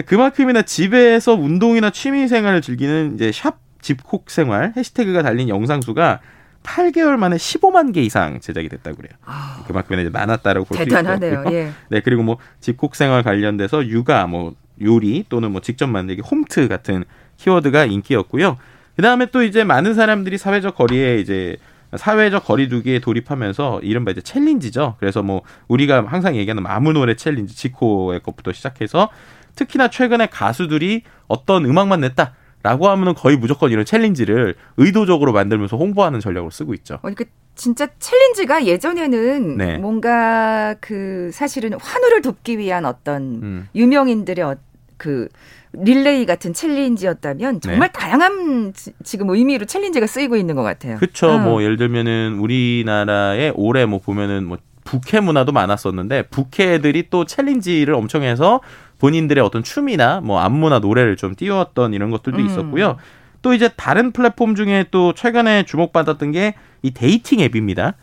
그만큼이나 0.07 0.63
집에서 0.63 1.33
운동이나 1.35 1.91
취미 1.91 2.27
생활을 2.27 2.61
즐기는 2.61 3.13
이제 3.13 3.31
샵 3.31 3.59
집콕 3.81 4.29
생활 4.31 4.73
해시태그가 4.75 5.21
달린 5.21 5.47
영상 5.47 5.81
수가 5.81 6.19
8개월 6.63 7.17
만에 7.17 7.37
15만 7.37 7.93
개 7.93 8.01
이상 8.01 8.39
제작이 8.39 8.69
됐다고 8.69 8.97
그래요. 8.97 9.13
아, 9.25 9.63
그만큼이나 9.67 10.01
이제 10.01 10.09
많았다라고 10.09 10.65
볼 10.65 10.76
수 10.76 10.83
대단하네요. 10.85 11.33
있고요. 11.33 11.55
예. 11.55 11.71
네, 11.89 12.01
그리고 12.01 12.23
뭐 12.23 12.37
집콕 12.59 12.95
생활 12.95 13.23
관련돼서 13.23 13.87
육아, 13.87 14.27
뭐 14.27 14.55
요리 14.81 15.25
또는 15.29 15.51
뭐 15.51 15.61
직접 15.61 15.87
만들기, 15.87 16.21
홈트 16.21 16.67
같은 16.67 17.03
키워드가 17.37 17.85
인기였고요. 17.85 18.57
그 18.95 19.01
다음에 19.01 19.27
또 19.31 19.43
이제 19.43 19.63
많은 19.63 19.93
사람들이 19.93 20.37
사회적 20.37 20.75
거리에 20.75 21.19
이제 21.19 21.57
사회적 21.95 22.45
거리두기에 22.45 22.99
돌입하면서 22.99 23.81
이른바 23.83 24.11
이제 24.11 24.21
챌린지죠. 24.21 24.95
그래서 24.99 25.21
뭐 25.21 25.41
우리가 25.67 26.05
항상 26.07 26.35
얘기하는 26.35 26.65
아무 26.65 26.93
노래 26.93 27.15
챌린지, 27.15 27.55
지코의 27.55 28.21
것부터 28.21 28.53
시작해서 28.53 29.09
특히나 29.55 29.89
최근에 29.89 30.27
가수들이 30.27 31.03
어떤 31.27 31.65
음악만 31.65 32.01
냈다. 32.01 32.35
라고 32.63 32.89
하면은 32.89 33.15
거의 33.15 33.37
무조건 33.37 33.71
이런 33.71 33.85
챌린지를 33.85 34.53
의도적으로 34.77 35.33
만들면서 35.33 35.77
홍보하는 35.77 36.19
전략으로 36.19 36.51
쓰고 36.51 36.75
있죠. 36.75 36.95
어, 36.95 36.99
그러니까 37.01 37.25
진짜 37.55 37.87
챌린지가 37.97 38.65
예전에는 38.65 39.57
네. 39.57 39.77
뭔가 39.79 40.75
그 40.79 41.31
사실은 41.33 41.73
환호를 41.73 42.21
돕기 42.21 42.59
위한 42.59 42.85
어떤 42.85 43.21
음. 43.41 43.67
유명인들의 43.73 44.45
어, 44.45 44.55
그 44.97 45.27
릴레이 45.73 46.25
같은 46.25 46.53
챌린지였다면 46.53 47.61
정말 47.61 47.89
네. 47.93 47.99
다양한 47.99 48.73
지- 48.73 48.91
지금 49.03 49.29
의미로 49.29 49.65
챌린지가 49.65 50.05
쓰이고 50.07 50.35
있는 50.35 50.55
것 50.55 50.63
같아요. 50.63 50.97
그쵸. 50.97 51.29
어. 51.31 51.37
뭐 51.39 51.63
예를 51.63 51.77
들면은 51.77 52.37
우리나라에 52.39 53.51
올해 53.55 53.85
뭐 53.85 53.99
보면은 53.99 54.45
뭐 54.45 54.57
부캐 54.83 55.21
문화도 55.21 55.51
많았었는데 55.51 56.23
부캐들이 56.23 57.09
또 57.09 57.25
챌린지를 57.25 57.93
엄청 57.93 58.23
해서 58.23 58.59
본인들의 58.99 59.43
어떤 59.43 59.63
춤이나 59.63 60.21
뭐 60.21 60.39
안무나 60.39 60.79
노래를 60.79 61.15
좀 61.15 61.35
띄웠던 61.35 61.93
이런 61.93 62.11
것들도 62.11 62.39
음. 62.39 62.45
있었고요. 62.45 62.97
또 63.41 63.53
이제 63.53 63.69
다른 63.75 64.11
플랫폼 64.11 64.55
중에 64.55 64.85
또 64.91 65.13
최근에 65.13 65.63
주목받았던 65.65 66.31
게 66.31 66.55
이 66.83 66.89
dating 66.91 67.41
앱입니다. 67.41 67.93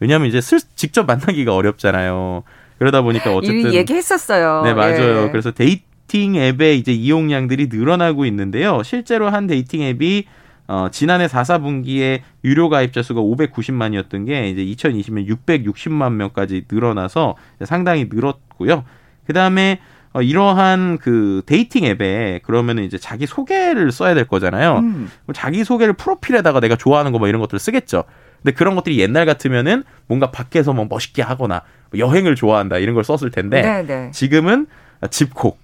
왜냐하면 0.00 0.26
이제 0.28 0.40
슬, 0.40 0.58
직접 0.74 1.06
만나기가 1.06 1.54
어렵잖아요. 1.54 2.42
그러다 2.78 3.02
보니까 3.02 3.32
어쨌든 3.32 3.72
얘기했었어요. 3.72 4.62
네, 4.64 4.74
맞아요. 4.74 5.26
예. 5.26 5.30
그래서 5.30 5.52
dating 5.52 6.36
앱의 6.36 6.78
이제 6.78 6.92
이용량들이 6.92 7.66
늘어나고 7.72 8.24
있는데요. 8.26 8.84
실제로 8.84 9.30
한 9.30 9.48
dating 9.48 9.82
앱이 9.82 10.26
어, 10.68 10.86
지난해 10.92 11.26
4, 11.26 11.42
4분기에 11.42 12.20
유료 12.44 12.68
가입자 12.68 13.02
수가 13.02 13.20
590만이었던 13.20 14.24
게 14.24 14.48
이제 14.48 14.64
2020년 14.64 15.26
660만 15.28 16.12
명까지 16.12 16.66
늘어나서 16.70 17.34
상당히 17.64 18.08
늘었고요. 18.08 18.84
그 19.26 19.32
다음에 19.32 19.80
어, 20.12 20.22
이러한 20.22 20.98
그 20.98 21.42
dating 21.46 21.84
앱에 21.84 22.42
그러면은 22.44 22.84
이제 22.84 22.96
자기 22.96 23.26
소개를 23.26 23.90
써야 23.90 24.14
될 24.14 24.28
거잖아요. 24.28 24.78
음. 24.78 25.10
자기 25.34 25.64
소개를 25.64 25.94
프로필에다가 25.94 26.60
내가 26.60 26.76
좋아하는 26.76 27.10
거 27.10 27.18
뭐 27.18 27.26
이런 27.26 27.40
것들을 27.40 27.58
쓰겠죠. 27.58 28.04
근데 28.40 28.54
그런 28.54 28.76
것들이 28.76 29.00
옛날 29.00 29.26
같으면은 29.26 29.82
뭔가 30.06 30.30
밖에서 30.30 30.72
뭐 30.72 30.86
멋있게 30.88 31.22
하거나 31.22 31.62
뭐 31.90 31.98
여행을 31.98 32.36
좋아한다 32.36 32.78
이런 32.78 32.94
걸 32.94 33.02
썼을 33.02 33.32
텐데 33.32 33.62
네, 33.62 33.82
네. 33.84 34.10
지금은 34.12 34.68
집콕, 35.10 35.58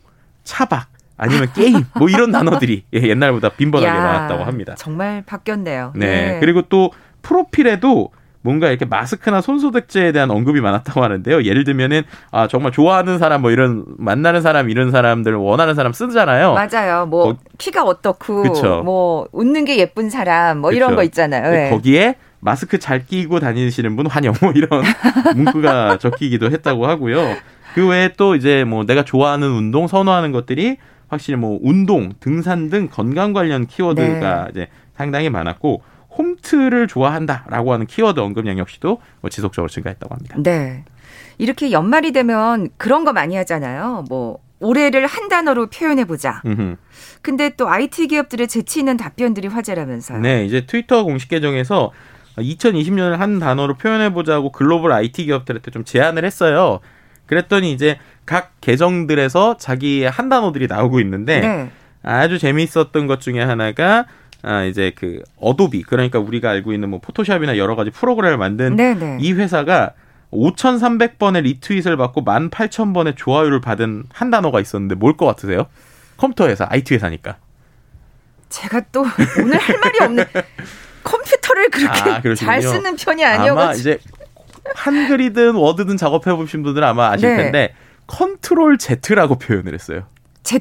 차박, 0.50 0.88
아니면 1.16 1.48
게임 1.54 1.84
뭐 1.94 2.08
이런 2.08 2.32
단어들이 2.32 2.82
예, 2.92 3.00
옛날보다 3.02 3.50
빈번하게 3.50 3.88
야, 3.98 4.02
나왔다고 4.02 4.42
합니다. 4.44 4.74
정말 4.76 5.22
바뀌었네요. 5.24 5.92
네. 5.94 6.34
예. 6.34 6.40
그리고 6.40 6.62
또 6.62 6.90
프로필에도 7.22 8.10
뭔가 8.42 8.68
이렇게 8.70 8.84
마스크나 8.86 9.40
손소독제에 9.42 10.12
대한 10.12 10.30
언급이 10.30 10.60
많았다고 10.60 11.02
하는데요. 11.04 11.44
예를 11.44 11.62
들면은 11.64 12.02
아 12.32 12.48
정말 12.48 12.72
좋아하는 12.72 13.18
사람 13.18 13.42
뭐 13.42 13.50
이런 13.52 13.84
만나는 13.98 14.40
사람 14.40 14.70
이런 14.70 14.90
사람들 14.90 15.34
원하는 15.36 15.74
사람 15.74 15.92
쓰잖아요. 15.92 16.54
맞아요. 16.54 17.06
뭐 17.06 17.34
거- 17.34 17.36
키가 17.58 17.84
어떻고, 17.84 18.42
그쵸. 18.42 18.82
뭐 18.84 19.28
웃는 19.32 19.66
게 19.66 19.76
예쁜 19.78 20.08
사람, 20.10 20.58
뭐 20.58 20.72
이런 20.72 20.88
그쵸. 20.90 20.96
거 20.96 21.02
있잖아요. 21.04 21.66
예. 21.66 21.70
거기에 21.70 22.16
마스크 22.40 22.78
잘 22.78 23.04
끼고 23.04 23.38
다니시는 23.40 23.94
분 23.96 24.06
환영 24.06 24.32
뭐 24.40 24.52
이런 24.52 24.82
문구가 25.36 25.98
적히기도 25.98 26.50
했다고 26.50 26.86
하고요. 26.86 27.36
그 27.74 27.86
외에 27.88 28.12
또 28.16 28.34
이제 28.34 28.64
뭐 28.64 28.84
내가 28.84 29.04
좋아하는 29.04 29.48
운동 29.48 29.86
선호하는 29.86 30.32
것들이 30.32 30.76
확실히 31.08 31.36
뭐 31.36 31.58
운동, 31.62 32.12
등산 32.20 32.70
등 32.70 32.88
건강 32.90 33.32
관련 33.32 33.66
키워드가 33.66 34.44
네. 34.44 34.50
이제 34.50 34.68
상당히 34.94 35.30
많았고 35.30 35.82
홈트를 36.16 36.86
좋아한다라고 36.88 37.72
하는 37.72 37.86
키워드 37.86 38.20
언급량 38.20 38.58
역시도 38.58 39.00
뭐 39.20 39.30
지속적으로 39.30 39.68
증가했다고 39.68 40.14
합니다. 40.14 40.36
네. 40.38 40.84
이렇게 41.38 41.72
연말이 41.72 42.12
되면 42.12 42.68
그런 42.76 43.04
거 43.04 43.12
많이 43.12 43.36
하잖아요. 43.36 44.04
뭐 44.08 44.38
올해를 44.60 45.06
한 45.06 45.28
단어로 45.28 45.68
표현해 45.70 46.04
보자. 46.04 46.42
근데 47.22 47.50
또 47.56 47.68
IT 47.68 48.08
기업들의 48.08 48.46
재치 48.46 48.80
있는 48.80 48.96
답변들이 48.96 49.48
화제라면서요. 49.48 50.20
네, 50.20 50.44
이제 50.44 50.66
트위터 50.66 51.02
공식 51.02 51.28
계정에서 51.30 51.92
2020년을 52.36 53.16
한 53.16 53.38
단어로 53.38 53.74
표현해 53.74 54.12
보자고 54.12 54.52
글로벌 54.52 54.92
IT 54.92 55.24
기업들한테 55.24 55.70
좀 55.70 55.84
제안을 55.84 56.24
했어요. 56.24 56.80
그랬더니 57.30 57.72
이제 57.72 57.96
각 58.26 58.52
계정들에서 58.60 59.56
자기의 59.56 60.10
한 60.10 60.28
단어들이 60.28 60.66
나오고 60.66 60.98
있는데 61.00 61.40
네. 61.40 61.70
아주 62.02 62.38
재미있었던 62.38 63.06
것 63.06 63.20
중에 63.20 63.40
하나가 63.40 64.06
아 64.42 64.64
이제 64.64 64.92
그 64.96 65.22
어도비 65.38 65.84
그러니까 65.84 66.18
우리가 66.18 66.50
알고 66.50 66.72
있는 66.72 66.90
뭐 66.90 66.98
포토샵이나 67.00 67.56
여러 67.56 67.76
가지 67.76 67.90
프로그램을 67.90 68.36
만든 68.36 68.74
네, 68.74 68.94
네. 68.94 69.16
이 69.20 69.32
회사가 69.32 69.92
5,300번의 70.32 71.42
retweet을 71.42 71.96
받고 71.96 72.24
18,000번의 72.24 73.16
좋아요를 73.16 73.60
받은 73.60 74.04
한 74.12 74.30
단어가 74.30 74.60
있었는데 74.60 74.96
뭘 74.96 75.16
것 75.16 75.26
같으세요? 75.26 75.66
컴퓨터 76.16 76.48
회사, 76.48 76.66
IT 76.68 76.94
회사니까. 76.94 77.36
제가 78.48 78.80
또 78.92 79.04
오늘 79.40 79.56
할 79.58 79.78
말이 79.78 79.98
없네. 80.02 80.24
컴퓨터를 81.04 81.70
그렇게 81.70 82.10
아. 82.10 82.34
잘 82.34 82.60
쓰는 82.62 82.96
편이 82.96 83.24
아마 83.24 83.40
아니어가지고. 83.42 83.80
이제 83.80 83.98
한글이든 84.74 85.54
워드든 85.54 85.96
작업해 85.96 86.34
보신 86.34 86.62
분들은 86.62 86.86
아마 86.86 87.10
아실 87.10 87.28
네. 87.28 87.36
텐데 87.36 87.74
컨트롤 88.06 88.78
Z라고 88.78 89.38
표현을 89.38 89.74
했어요. 89.74 90.04
Z. 90.42 90.60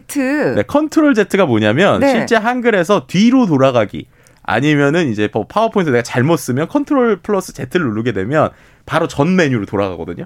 네, 0.56 0.64
컨트롤 0.64 1.16
Z가 1.16 1.46
뭐냐면 1.46 2.00
네. 2.00 2.12
실제 2.12 2.36
한글에서 2.36 3.08
뒤로 3.08 3.46
돌아가기 3.46 4.08
아니면은 4.44 5.10
이제 5.10 5.30
뭐 5.32 5.48
파워포인트 5.48 5.92
내가 5.92 6.04
잘못 6.04 6.38
쓰면 6.38 6.68
컨트롤 6.68 7.22
플러스 7.22 7.54
Z를 7.54 7.88
누르게 7.88 8.12
되면 8.12 8.50
바로 8.86 9.08
전 9.08 9.36
메뉴로 9.36 9.66
돌아가거든요. 9.66 10.26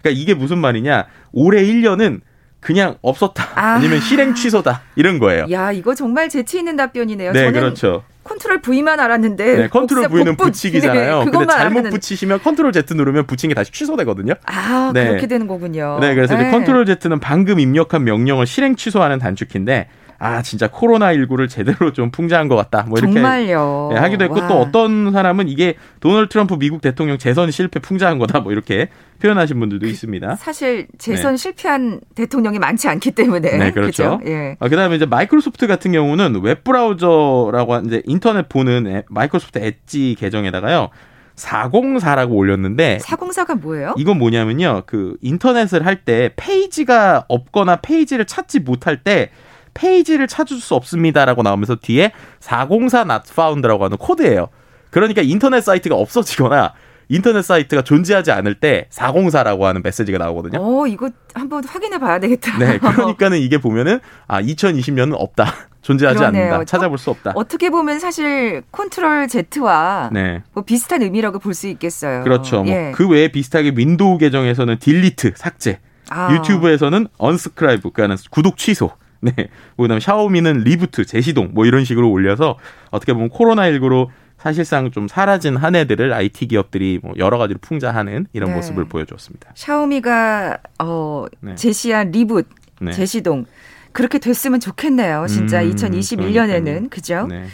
그러니까 0.00 0.20
이게 0.20 0.34
무슨 0.34 0.58
말이냐? 0.58 1.06
올해 1.32 1.62
1년은 1.62 2.20
그냥 2.60 2.96
없었다. 3.02 3.48
아. 3.54 3.74
아. 3.74 3.78
니면 3.78 4.00
실행 4.00 4.34
취소다. 4.34 4.82
이런 4.96 5.18
거예요. 5.18 5.46
야, 5.50 5.70
이거 5.72 5.94
정말 5.94 6.28
재치 6.28 6.58
있는 6.58 6.76
답변이네요. 6.76 7.32
네, 7.32 7.44
저는 7.44 7.52
그렇죠. 7.52 8.04
컨트롤 8.26 8.60
V만 8.60 9.00
알았는데 9.00 9.56
네, 9.56 9.68
컨트롤 9.68 10.08
V는 10.08 10.36
붙이기잖아요. 10.36 11.18
네, 11.20 11.24
근데 11.24 11.46
잘못 11.46 11.78
알았는... 11.78 11.90
붙이시면 11.90 12.42
컨트롤 12.42 12.72
Z 12.72 12.94
누르면 12.94 13.26
붙인 13.26 13.48
게 13.48 13.54
다시 13.54 13.72
취소되거든요. 13.72 14.34
아 14.44 14.90
네. 14.92 15.08
그렇게 15.08 15.26
되는 15.26 15.46
거군요. 15.46 15.98
네, 16.00 16.14
그래서 16.14 16.36
네. 16.36 16.50
컨트롤 16.50 16.84
Z는 16.86 17.20
방금 17.20 17.60
입력한 17.60 18.04
명령을 18.04 18.46
실행 18.46 18.76
취소하는 18.76 19.18
단축키인데 19.18 19.88
아 20.18 20.40
진짜 20.42 20.68
코로나 20.68 21.12
19를 21.12 21.48
제대로 21.48 21.92
좀 21.92 22.10
풍자한 22.10 22.48
것 22.48 22.56
같다. 22.56 22.84
뭐 22.88 22.98
이렇게 22.98 23.14
정말요. 23.14 23.90
네, 23.92 23.98
하기도 23.98 24.24
했고 24.24 24.40
와. 24.40 24.48
또 24.48 24.54
어떤 24.60 25.12
사람은 25.12 25.48
이게 25.48 25.74
도널드 26.00 26.30
트럼프 26.30 26.56
미국 26.58 26.80
대통령 26.80 27.18
재선 27.18 27.50
실패 27.50 27.80
풍자한 27.80 28.18
거다. 28.18 28.40
뭐 28.40 28.52
이렇게 28.52 28.88
표현하신 29.20 29.58
분들도 29.60 29.86
있습니다. 29.86 30.36
사실 30.36 30.86
재선 30.98 31.32
네. 31.32 31.36
실패한 31.36 32.00
대통령이 32.14 32.58
많지 32.58 32.88
않기 32.88 33.10
때문에 33.12 33.58
네 33.58 33.70
그렇죠. 33.72 34.20
예. 34.26 34.56
아, 34.60 34.68
그다음에 34.68 34.96
이제 34.96 35.06
마이크로소프트 35.06 35.66
같은 35.66 35.92
경우는 35.92 36.40
웹 36.42 36.64
브라우저라고 36.64 37.78
이제 37.86 38.02
인터넷 38.06 38.48
보는 38.48 38.86
애, 38.86 39.04
마이크로소프트 39.08 39.58
엣지 39.58 40.16
계정에다가요. 40.18 40.90
404라고 41.36 42.30
올렸는데 42.30 42.98
404가 43.02 43.60
뭐예요? 43.60 43.94
이건 43.98 44.18
뭐냐면요. 44.18 44.84
그 44.86 45.16
인터넷을 45.20 45.84
할 45.84 45.96
때 46.06 46.30
페이지가 46.36 47.24
없거나 47.28 47.76
페이지를 47.76 48.26
찾지 48.26 48.60
못할 48.60 49.02
때 49.02 49.30
페이지를 49.76 50.26
찾을 50.26 50.56
수 50.58 50.74
없습니다라고 50.74 51.42
나오면서 51.42 51.76
뒤에 51.76 52.12
404 52.40 53.02
not 53.02 53.22
found라고 53.30 53.84
하는 53.84 53.96
코드예요. 53.96 54.48
그러니까 54.90 55.22
인터넷 55.22 55.60
사이트가 55.60 55.94
없어지거나 55.94 56.72
인터넷 57.08 57.42
사이트가 57.42 57.82
존재하지 57.82 58.32
않을 58.32 58.54
때 58.54 58.88
404라고 58.90 59.60
하는 59.62 59.82
메시지가 59.82 60.18
나오거든요. 60.18 60.58
어, 60.60 60.86
이거 60.86 61.10
한번 61.34 61.62
확인해 61.64 61.98
봐야 61.98 62.18
되겠다. 62.18 62.58
네, 62.58 62.78
그러니까는 62.78 63.38
이게 63.38 63.58
보면은 63.58 64.00
아, 64.26 64.42
2020년은 64.42 65.14
없다. 65.16 65.52
존재하지 65.82 66.18
그러네요. 66.18 66.46
않는다. 66.46 66.64
찾아볼 66.64 66.98
수 66.98 67.10
없다. 67.10 67.30
어떻게 67.36 67.70
보면 67.70 68.00
사실 68.00 68.62
컨트롤 68.72 69.28
Z와 69.28 70.10
네. 70.12 70.42
뭐 70.52 70.64
비슷한 70.64 71.02
의미라고 71.02 71.38
볼 71.38 71.54
수 71.54 71.68
있겠어요. 71.68 72.24
그렇죠. 72.24 72.64
뭐 72.64 72.72
예. 72.74 72.80
뭐 72.86 72.92
그 72.92 73.08
외에 73.08 73.28
비슷하게 73.28 73.74
윈도우 73.76 74.18
계정에서는 74.18 74.78
delete 74.80 75.34
삭제, 75.36 75.78
아. 76.10 76.32
유튜브에서는 76.34 77.06
unsubscribe 77.18 77.90
그러니까 77.92 78.20
구독 78.32 78.56
취소. 78.56 78.90
네. 79.20 79.32
그다음에 79.76 80.00
샤오미는 80.00 80.60
reboot, 80.60 81.04
재시동 81.04 81.50
뭐 81.52 81.66
이런 81.66 81.84
식으로 81.84 82.10
올려서 82.10 82.58
어떻게 82.90 83.12
보면 83.12 83.30
코로나19로 83.30 84.08
사실상 84.38 84.90
좀 84.90 85.08
사라진 85.08 85.56
한 85.56 85.74
해들을 85.74 86.12
IT 86.12 86.48
기업들이 86.48 87.00
뭐 87.02 87.12
여러 87.16 87.38
가지로 87.38 87.58
풍자하는 87.62 88.26
이런 88.32 88.50
네. 88.50 88.56
모습을 88.56 88.84
보여줬습니다. 88.84 89.52
샤오미가 89.54 90.58
어 90.82 91.24
네. 91.40 91.54
제시한 91.54 92.10
reboot, 92.10 92.48
네. 92.80 92.92
재시동 92.92 93.46
그렇게 93.92 94.18
됐으면 94.18 94.60
좋겠네요. 94.60 95.26
진짜 95.26 95.62
음, 95.62 95.70
2021년에는 95.70 96.64
그러니까요. 96.64 96.88
그죠? 96.90 97.26
네. 97.26 97.46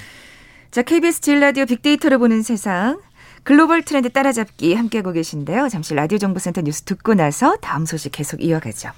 자, 0.72 0.82
KBS 0.82 1.20
질 1.20 1.38
라디오 1.38 1.66
빅데이터를 1.66 2.18
보는 2.18 2.42
세상 2.42 2.98
글로벌 3.44 3.82
트렌드 3.82 4.08
따라잡기 4.10 4.74
함께 4.74 4.98
하고 4.98 5.12
계신데요. 5.12 5.68
잠시 5.68 5.94
라디오 5.94 6.18
정보센터 6.18 6.62
뉴스 6.62 6.82
듣고 6.82 7.14
나서 7.14 7.56
다음 7.60 7.84
소식 7.86 8.10
계속 8.12 8.42
이어가죠. 8.42 8.90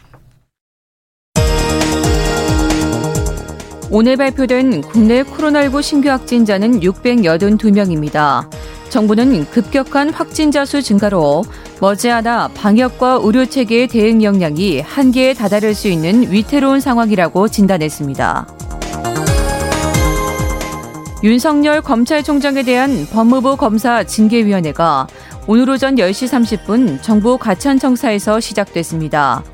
오늘 3.96 4.16
발표된 4.16 4.80
국내 4.80 5.22
코로나19 5.22 5.80
신규 5.80 6.08
확진자는 6.08 6.80
682명입니다. 6.80 8.50
정부는 8.88 9.48
급격한 9.50 10.10
확진자 10.10 10.64
수 10.64 10.82
증가로 10.82 11.44
머지않아 11.80 12.48
방역과 12.56 13.20
의료 13.22 13.46
체계의 13.46 13.86
대응 13.86 14.24
역량이 14.24 14.80
한계에 14.80 15.32
다다를 15.32 15.76
수 15.76 15.86
있는 15.86 16.32
위태로운 16.32 16.80
상황이라고 16.80 17.46
진단했습니다. 17.46 18.48
윤석열 21.22 21.80
검찰총장에 21.80 22.64
대한 22.64 23.06
법무부 23.12 23.56
검사 23.56 24.02
징계위원회가 24.02 25.06
오늘 25.46 25.70
오전 25.70 25.94
10시 25.94 26.66
30분 26.66 27.00
정부 27.00 27.38
가천청사에서 27.38 28.40
시작됐습니다. 28.40 29.44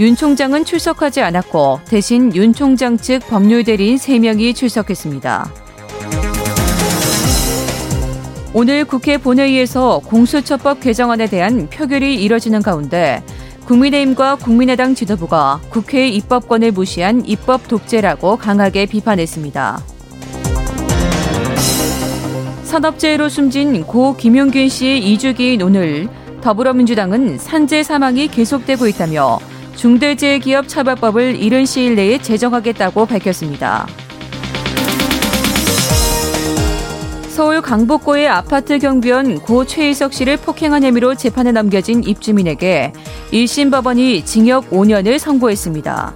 윤 0.00 0.16
총장은 0.16 0.64
출석하지 0.64 1.20
않았고 1.20 1.80
대신 1.84 2.34
윤 2.34 2.54
총장 2.54 2.96
측 2.96 3.18
법률 3.28 3.64
대리인 3.64 3.96
3명이 3.96 4.56
출석했습니다. 4.56 5.52
오늘 8.54 8.86
국회 8.86 9.18
본회의에서 9.18 10.00
공수처법 10.06 10.80
개정안에 10.80 11.26
대한 11.26 11.68
표결이 11.68 12.14
이뤄지는 12.14 12.62
가운데 12.62 13.22
국민의힘과 13.66 14.36
국민의당 14.36 14.94
지도부가 14.94 15.60
국회의 15.68 16.16
입법권을 16.16 16.72
무시한 16.72 17.22
입법 17.26 17.68
독재라고 17.68 18.36
강하게 18.36 18.86
비판했습니다. 18.86 19.82
산업재해로 22.64 23.28
숨진 23.28 23.84
고 23.84 24.16
김용균 24.16 24.70
씨의 24.70 25.02
2주기인 25.02 25.62
오늘 25.62 26.08
더불어민주당은 26.40 27.36
산재 27.36 27.82
사망이 27.82 28.28
계속되고 28.28 28.86
있다며 28.86 29.38
중대재해기업 29.76 30.68
처벌법을 30.68 31.36
이른 31.36 31.66
시일 31.66 31.94
내에 31.94 32.18
제정하겠다고 32.18 33.06
밝혔습니다. 33.06 33.86
서울 37.28 37.62
강북구의 37.62 38.28
아파트 38.28 38.78
경비원 38.78 39.40
고 39.40 39.64
최희석 39.64 40.12
씨를 40.12 40.36
폭행한 40.36 40.82
혐의로 40.84 41.14
재판에 41.14 41.52
넘겨진 41.52 42.04
입주민에게 42.04 42.92
1심 43.32 43.70
법원이 43.70 44.26
징역 44.26 44.68
5년을 44.70 45.18
선고했습니다. 45.18 46.14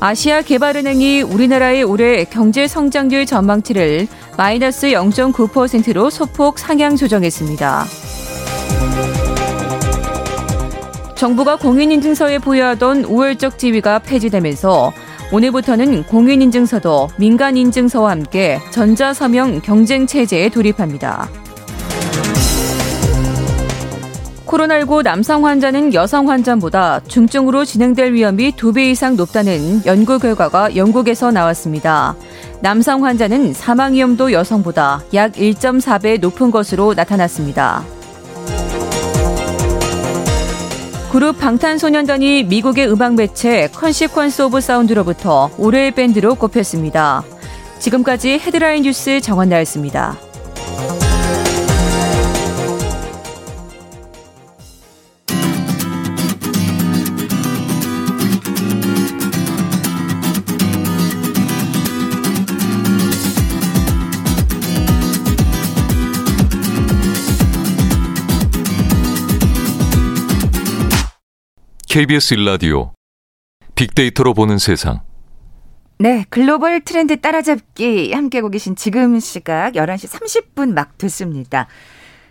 아시아 0.00 0.42
개발은행이 0.42 1.22
우리나라의 1.22 1.82
올해 1.82 2.24
경제 2.24 2.68
성장률 2.68 3.24
전망치를 3.24 4.06
마이너스 4.36 4.88
0.9%로 4.88 6.10
소폭 6.10 6.58
상향 6.58 6.96
조정했습니다. 6.96 7.86
정부가 11.24 11.56
공인인증서에 11.56 12.38
부여하던 12.38 13.04
우월적 13.04 13.56
지위가 13.56 14.00
폐지되면서 14.00 14.92
오늘부터는 15.32 16.02
공인인증서도 16.02 17.08
민간인증서와 17.16 18.10
함께 18.10 18.60
전자서명 18.70 19.62
경쟁체제에 19.62 20.50
돌입합니다. 20.50 21.30
코로나19 24.44 25.02
남성 25.02 25.46
환자는 25.46 25.94
여성 25.94 26.28
환자보다 26.28 27.00
중증으로 27.08 27.64
진행될 27.64 28.12
위험이 28.12 28.50
2배 28.50 28.90
이상 28.90 29.16
높다는 29.16 29.80
연구 29.86 30.18
결과가 30.18 30.76
영국에서 30.76 31.30
나왔습니다. 31.30 32.16
남성 32.60 33.02
환자는 33.02 33.54
사망 33.54 33.94
위험도 33.94 34.30
여성보다 34.32 35.02
약 35.14 35.32
1.4배 35.32 36.20
높은 36.20 36.50
것으로 36.50 36.92
나타났습니다. 36.92 37.93
그룹 41.14 41.38
방탄소년단이 41.38 42.42
미국의 42.42 42.90
음악 42.90 43.14
매체 43.14 43.68
Consequence 43.68 44.46
of 44.46 44.60
Sound로부터 44.60 45.48
올해의 45.58 45.92
밴드로 45.92 46.34
꼽혔습니다. 46.34 47.22
지금까지 47.78 48.40
헤드라인 48.40 48.82
뉴스 48.82 49.20
정원나였습니다. 49.20 50.16
KBS 71.94 72.34
일라디오 72.34 72.90
빅데이터로 73.76 74.34
보는 74.34 74.58
세상. 74.58 75.02
네, 76.00 76.24
글로벌 76.28 76.80
트렌드 76.80 77.20
따라잡기 77.20 78.12
함께하고 78.12 78.50
계신 78.50 78.74
지금 78.74 79.20
시각 79.20 79.74
11시 79.74 80.08
30분 80.08 80.72
막 80.72 80.98
됐습니다. 80.98 81.68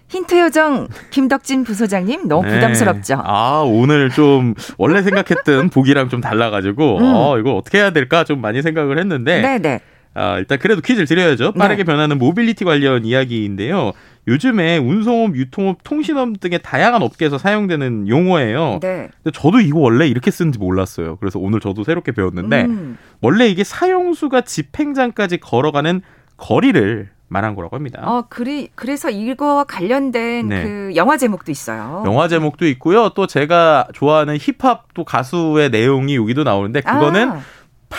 힌트 0.10 0.38
요정 0.38 0.90
김덕진 1.12 1.64
부소장님 1.64 2.28
너무 2.28 2.46
네. 2.46 2.56
부담스럽죠? 2.56 3.22
아 3.24 3.64
오늘 3.66 4.10
좀 4.10 4.54
원래 4.78 5.02
생각했던 5.02 5.70
보기랑 5.72 6.10
좀 6.10 6.20
달라가지고 6.20 6.98
음. 6.98 7.04
어 7.06 7.40
이거 7.40 7.56
어떻게 7.56 7.78
해야 7.78 7.92
될까 7.92 8.26
좀 8.26 8.42
많이 8.42 8.62
생각을 8.62 9.00
했는데 9.00 9.42
네네. 9.42 9.80
아, 10.16 10.38
일단 10.38 10.60
그래도 10.60 10.82
퀴즈를 10.82 11.08
드려야죠. 11.08 11.54
빠르게 11.54 11.84
네. 11.84 11.92
변하는 11.92 12.18
모빌리티 12.20 12.66
관련 12.66 13.06
이야기인데요. 13.06 13.94
요즘에 14.28 14.78
운송업, 14.78 15.36
유통업, 15.36 15.84
통신업 15.84 16.40
등의 16.40 16.62
다양한 16.62 17.02
업계에서 17.02 17.38
사용되는 17.38 18.08
용어예요. 18.08 18.80
네. 18.82 19.10
근데 19.24 19.32
저도 19.34 19.60
이거 19.60 19.80
원래 19.80 20.08
이렇게 20.08 20.32
쓰는지 20.32 20.60
몰랐어요. 20.60 21.18
그래서 21.18 21.40
오늘 21.40 21.60
저도 21.60 21.84
새롭게 21.84 22.12
배웠는데 22.14 22.64
음. 22.64 22.98
원래 23.22 23.48
이게 23.48 23.64
사형수가 23.64 24.42
집행장까지 24.42 25.38
걸어가는 25.40 26.02
거리를 26.38 27.10
말한 27.28 27.56
거라고 27.56 27.76
합니다. 27.76 28.02
어, 28.04 28.26
그리, 28.30 28.70
그래서 28.76 29.10
이거와 29.10 29.64
관련된 29.64 30.48
네. 30.48 30.64
그 30.64 30.92
영화 30.96 31.18
제목도 31.18 31.52
있어요. 31.52 32.04
영화 32.06 32.28
제목도 32.28 32.68
있고요. 32.68 33.10
또 33.10 33.26
제가 33.26 33.88
좋아하는 33.94 34.38
힙합 34.38 34.94
또 34.94 35.04
가수의 35.04 35.72
내용이 35.72 36.16
여기도 36.16 36.44
나오는데 36.44 36.82
그거는 36.82 37.32
아. 37.32 37.42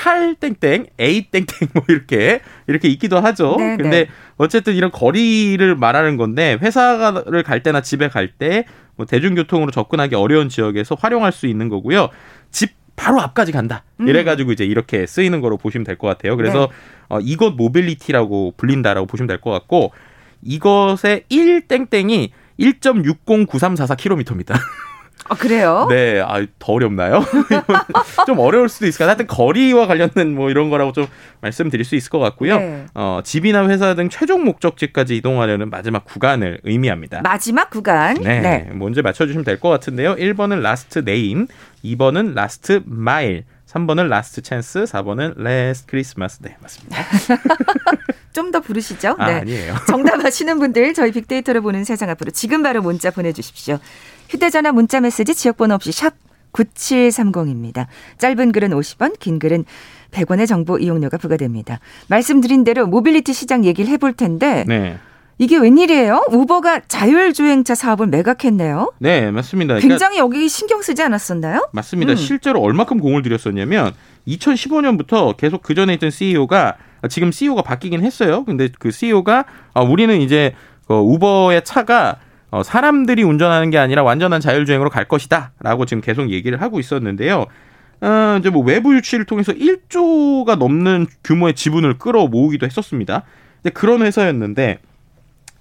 8 0.05 0.35
땡땡, 0.37 0.87
8 0.99 1.23
땡땡 1.31 1.69
뭐 1.73 1.83
이렇게 1.89 2.41
이렇게 2.67 2.89
있기도 2.89 3.21
하죠. 3.21 3.57
네, 3.59 3.77
근데 3.79 4.05
네. 4.05 4.07
어쨌든 4.37 4.75
이런 4.75 4.91
거리를 4.91 5.75
말하는 5.77 6.17
건데 6.19 6.59
회사를 6.61 7.43
갈 7.43 7.63
때나 7.63 7.81
집에 7.81 8.09
갈 8.09 8.29
때 8.39 8.65
뭐 8.97 9.07
대중교통으로 9.07 9.73
접근하기 9.73 10.15
어려운 10.15 10.49
지역에서 10.49 10.95
활용할 10.95 11.33
수 11.33 11.47
있는 11.49 11.69
거고요. 11.69 12.11
집 12.53 12.71
바로 12.95 13.21
앞까지 13.21 13.51
간다. 13.51 13.83
음. 13.99 14.07
이래가지고 14.07 14.53
이제 14.53 14.65
이렇게 14.65 15.05
쓰이는 15.07 15.41
거로 15.41 15.57
보시면 15.57 15.85
될 15.85 15.97
것 15.99 16.07
같아요. 16.07 16.37
그래서 16.37 16.69
네. 16.71 16.77
어, 17.09 17.19
이것 17.21 17.55
모빌리티라고 17.57 18.55
불린다라고 18.57 19.07
보시면 19.09 19.27
될 19.27 19.41
것 19.41 19.51
같고 19.51 19.91
이것의 20.43 21.25
1 21.29 21.63
땡땡이 21.67 22.33
1.609344km입니다. 22.61 24.55
아, 25.27 25.35
그래요? 25.35 25.87
네, 25.89 26.21
아, 26.21 26.45
더 26.59 26.73
어렵나요? 26.75 27.25
좀 28.27 28.39
어려울 28.39 28.69
수도 28.69 28.87
있을까. 28.87 29.07
하여튼 29.07 29.27
거리와 29.27 29.87
관련된 29.87 30.35
뭐 30.35 30.51
이런 30.51 30.69
거라고 30.69 30.93
좀 30.93 31.07
말씀드릴 31.41 31.85
수 31.87 31.97
있을 31.97 32.11
것 32.11 32.19
같고요. 32.19 32.59
네. 32.59 32.85
어, 32.95 33.21
집이나 33.25 33.67
회사 33.69 33.95
등 33.95 34.11
최종 34.11 34.45
목적지까지 34.45 35.17
이동하려는 35.17 35.71
마지막 35.71 36.05
구간을 36.05 36.61
의미합니다. 36.65 37.23
마지막 37.23 37.71
구간. 37.71 38.17
네, 38.21 38.41
네. 38.41 38.69
먼저 38.75 39.01
맞춰주시면 39.01 39.45
될 39.45 39.59
것 39.59 39.71
같은데요. 39.71 40.17
1번은 40.17 40.61
last 40.61 41.05
name, 41.05 41.47
2번은 41.85 42.35
last 42.35 42.83
mile, 42.85 43.45
3번은 43.67 44.09
last 44.09 44.43
chance, 44.43 44.85
4번은 44.85 45.39
last 45.39 45.87
Christmas. 45.91 46.41
네, 46.43 46.57
맞습니다. 46.61 46.99
좀 48.35 48.53
더 48.55 48.61
부르시죠. 48.61 49.17
아, 49.19 49.27
네. 49.27 49.41
아니에요. 49.41 49.75
정답 49.89 50.25
아시는 50.25 50.59
분들 50.61 50.95
저희 50.95 51.11
빅데이터를 51.11 51.61
보는 51.61 51.83
세상 51.85 52.11
앞으로 52.11 52.31
지금 52.31 52.63
바로 52.63 52.83
문자 52.83 53.11
보내주십시오. 53.11 53.79
휴대전화 54.29 54.71
문자 54.73 55.01
메시지 55.01 55.35
지역번호 55.35 55.75
없이 55.75 55.91
샵 55.91 56.15
9730입니다. 56.53 57.87
짧은 58.19 58.53
글은 58.53 58.71
50원, 58.71 59.19
긴 59.19 59.41
글은 59.41 59.65
100원의 60.13 60.47
정보 60.47 60.79
이용료가 60.79 61.19
부과됩니다. 61.19 61.81
말씀드린 62.09 62.63
대로 62.63 62.87
모빌리티 62.87 63.33
시장 63.33 63.65
얘기를 63.65 63.91
해볼 63.91 64.13
텐데 64.13 64.65
네. 64.69 64.99
이게 65.39 65.59
웬일이에요? 65.59 66.27
우버가 66.31 66.83
자율주행차 66.87 67.75
사업을 67.75 68.07
매각했네요. 68.07 68.93
네, 68.99 69.33
맞습니다. 69.33 69.75
그러니까 69.75 69.89
굉장히 69.89 70.19
여기 70.19 70.49
신경 70.49 70.81
쓰지 70.81 71.03
않았었나요? 71.03 71.69
맞습니다. 71.73 72.13
음. 72.13 72.17
실제로 72.17 72.61
얼마큼 72.61 73.01
공을 73.01 73.23
들였었냐면 73.23 73.93
2015년부터 74.29 75.37
계속 75.37 75.63
그 75.63 75.75
전에 75.75 75.95
있던 75.95 76.11
CEO가 76.11 76.77
지금 77.09 77.33
CEO가 77.33 77.63
바뀌긴 77.63 78.03
했어요. 78.03 78.45
근데 78.45 78.69
그 78.79 78.91
CEO가 78.91 79.45
우리는 79.89 80.21
이제 80.21 80.55
그 80.87 80.95
우버의 80.95 81.65
차가 81.65 82.17
어, 82.51 82.63
사람들이 82.63 83.25
운전하는 83.25 83.71
게 83.71 83.79
아니라 83.79 84.05
완전한 84.05 84.41
자율주행으로 84.41 84.89
갈 84.89 85.07
것이다라고 85.07 85.87
지금 85.87 86.01
계속 86.01 86.31
얘기를 86.31 86.63
하고 86.63 86.79
있었는데요. 86.79 87.47
어, 88.01 88.37
이제 88.39 88.49
뭐 88.49 88.63
외부 88.63 88.95
유치를 88.95 89.25
통해서 89.25 89.53
1조가 89.53 90.57
넘는 90.57 91.09
규모의 91.25 91.55
지분을 91.55 91.99
끌어모으기도 91.99 92.65
했었습니다. 92.67 93.25
근데 93.61 93.73
그런 93.73 94.03
회사였는데 94.03 94.79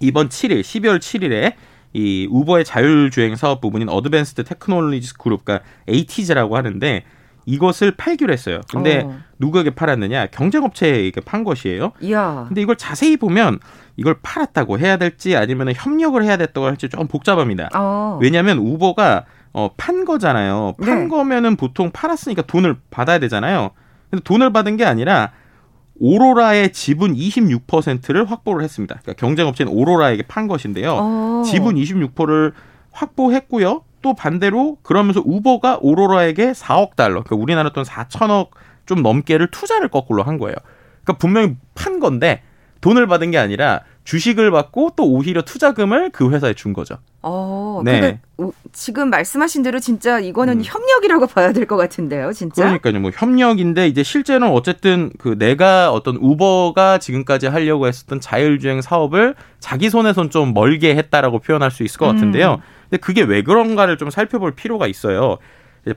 이번 0.00 0.28
7일, 0.28 0.60
12월 0.60 0.98
7일에 0.98 1.54
이 1.94 2.28
우버의 2.30 2.64
자율주행 2.64 3.34
사업 3.36 3.60
부분인 3.60 3.88
Advanced 3.88 4.44
Technologies 4.44 5.16
Group, 5.16 5.44
그러니까 5.44 5.66
ATG라고 5.88 6.56
하는데 6.56 7.04
이것을 7.46 7.92
팔기로 7.92 8.32
했어요. 8.32 8.60
근데 8.70 9.02
어. 9.04 9.16
누구에게 9.38 9.70
팔았느냐? 9.74 10.26
경쟁업체에게 10.28 11.20
판 11.20 11.44
것이에요. 11.44 11.92
이야. 12.00 12.44
근데 12.48 12.62
이걸 12.62 12.76
자세히 12.76 13.16
보면 13.16 13.58
이걸 13.96 14.16
팔았다고 14.22 14.78
해야 14.78 14.96
될지 14.96 15.36
아니면 15.36 15.72
협력을 15.74 16.22
해야 16.22 16.36
됐다고 16.36 16.66
할지 16.66 16.88
좀 16.88 17.06
복잡합니다. 17.06 17.68
어. 17.74 18.18
왜냐하면 18.20 18.58
우버가 18.58 19.24
어, 19.52 19.70
판 19.76 20.04
거잖아요. 20.04 20.74
판 20.82 21.02
네. 21.04 21.08
거면은 21.08 21.56
보통 21.56 21.90
팔았으니까 21.92 22.42
돈을 22.42 22.76
받아야 22.90 23.18
되잖아요. 23.20 23.70
근데 24.10 24.22
돈을 24.24 24.52
받은 24.52 24.76
게 24.76 24.84
아니라 24.84 25.30
오로라의 26.00 26.72
지분 26.72 27.14
26%를 27.14 28.28
확보를 28.28 28.64
했습니다. 28.64 28.96
그러니까 29.00 29.20
경쟁업체인 29.20 29.68
오로라에게 29.68 30.24
판 30.24 30.48
것인데요. 30.48 30.96
어. 31.00 31.42
지분 31.46 31.76
26%를 31.76 32.52
확보했고요. 32.90 33.82
또 34.04 34.12
반대로 34.12 34.76
그러면서 34.82 35.22
우버가 35.24 35.78
오로라에게 35.80 36.52
4억 36.52 36.94
달러, 36.94 37.22
그러니까 37.22 37.36
우리나라 37.36 37.72
돈 37.72 37.84
4천억 37.84 38.48
좀 38.84 39.02
넘게를 39.02 39.50
투자를 39.50 39.88
거꾸로 39.88 40.22
한 40.22 40.36
거예요. 40.36 40.54
그러니까 41.04 41.18
분명히 41.18 41.56
판 41.74 42.00
건데 42.00 42.42
돈을 42.82 43.06
받은 43.06 43.30
게 43.30 43.38
아니라 43.38 43.80
주식을 44.04 44.50
받고 44.50 44.90
또 44.94 45.04
오히려 45.10 45.40
투자금을 45.40 46.10
그 46.10 46.30
회사에 46.30 46.52
준 46.52 46.74
거죠. 46.74 46.98
어, 47.22 47.80
네. 47.82 48.20
지금 48.72 49.08
말씀하신 49.08 49.62
대로 49.62 49.80
진짜 49.80 50.18
이거는 50.20 50.58
음. 50.58 50.62
협력이라고 50.62 51.26
봐야 51.32 51.52
될 51.54 51.64
것 51.66 51.78
같은데요, 51.78 52.34
진짜. 52.34 52.62
그러니까요. 52.64 53.00
뭐 53.00 53.10
협력인데 53.14 53.86
이제 53.88 54.02
실제는 54.02 54.48
어쨌든 54.48 55.10
그 55.16 55.38
내가 55.38 55.90
어떤 55.90 56.16
우버가 56.16 56.98
지금까지 56.98 57.46
하려고 57.46 57.86
했었던 57.86 58.20
자율주행 58.20 58.82
사업을 58.82 59.34
자기 59.60 59.88
손에선 59.88 60.28
좀 60.28 60.52
멀게 60.52 60.94
했다라고 60.94 61.38
표현할 61.38 61.70
수 61.70 61.82
있을 61.84 61.98
것 61.98 62.04
같은데요. 62.06 62.60
근데 62.90 62.98
그게 62.98 63.22
왜 63.22 63.42
그런가를 63.42 63.98
좀 63.98 64.10
살펴볼 64.10 64.52
필요가 64.52 64.86
있어요. 64.86 65.38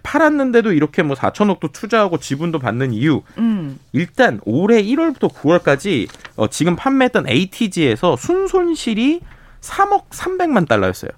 팔았는데도 0.04 0.73
이렇게 0.73 1.02
뭐 1.02 1.15
4천억도 1.15 1.71
투자하고 1.71 2.17
지분도 2.17 2.60
받는 2.60 2.93
이유. 2.93 3.21
음. 3.38 3.80
일단 3.93 4.41
올해 4.45 4.82
1월부터 4.84 5.32
9월까지 5.32 6.10
어, 6.36 6.47
지금 6.47 6.76
판매했던 6.76 7.28
ATG에서 7.30 8.17
순손실이 8.17 9.21
3억 9.62 10.10
300만 10.10 10.67
달러였어요. 10.67 11.12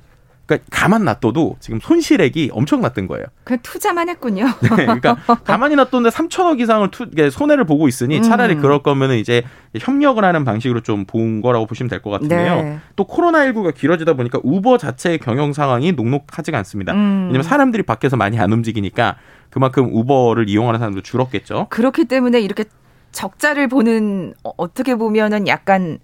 그러니까 0.49 0.67
가만 0.71 1.05
놔둬도 1.05 1.57
지금 1.59 1.79
손실액이 1.79 2.49
엄청 2.53 2.81
났던 2.81 3.07
거예요. 3.07 3.25
그냥 3.43 3.59
투자만 3.61 4.09
했군요. 4.09 4.45
네, 4.61 4.69
그러니까 4.69 5.15
가만히 5.43 5.75
놔뒀는데 5.75 6.09
3천억 6.15 6.59
이상을 6.59 6.89
투, 6.91 7.07
손해를 7.31 7.65
보고 7.65 7.87
있으니 7.87 8.21
차라리 8.23 8.55
음. 8.55 8.61
그럴 8.61 8.81
거면은 8.81 9.17
이제 9.17 9.43
협력을 9.77 10.23
하는 10.23 10.43
방식으로 10.45 10.81
좀 10.81 11.05
본 11.05 11.41
거라고 11.41 11.65
보시면 11.65 11.89
될 11.89 12.01
것 12.01 12.09
같은데요. 12.11 12.55
네. 12.61 12.79
또 12.95 13.05
코로나19가 13.05 13.73
길어지다 13.73 14.13
보니까 14.13 14.39
우버 14.43 14.77
자체의 14.77 15.19
경영 15.19 15.53
상황이 15.53 15.91
녹록하지가 15.91 16.57
않습니다. 16.59 16.93
음. 16.93 17.25
왜냐면 17.27 17.43
사람들이 17.43 17.83
밖에서 17.83 18.17
많이 18.17 18.39
안 18.39 18.51
움직이니까 18.51 19.15
그만큼 19.49 19.89
우버를 19.91 20.49
이용하는 20.49 20.79
사람도 20.79 21.01
줄었겠죠. 21.01 21.67
그렇기 21.69 22.05
때문에 22.05 22.39
이렇게 22.41 22.65
적자를 23.11 23.67
보는 23.67 24.33
어, 24.43 24.51
어떻게 24.57 24.95
보면은 24.95 25.47
약간 25.47 25.99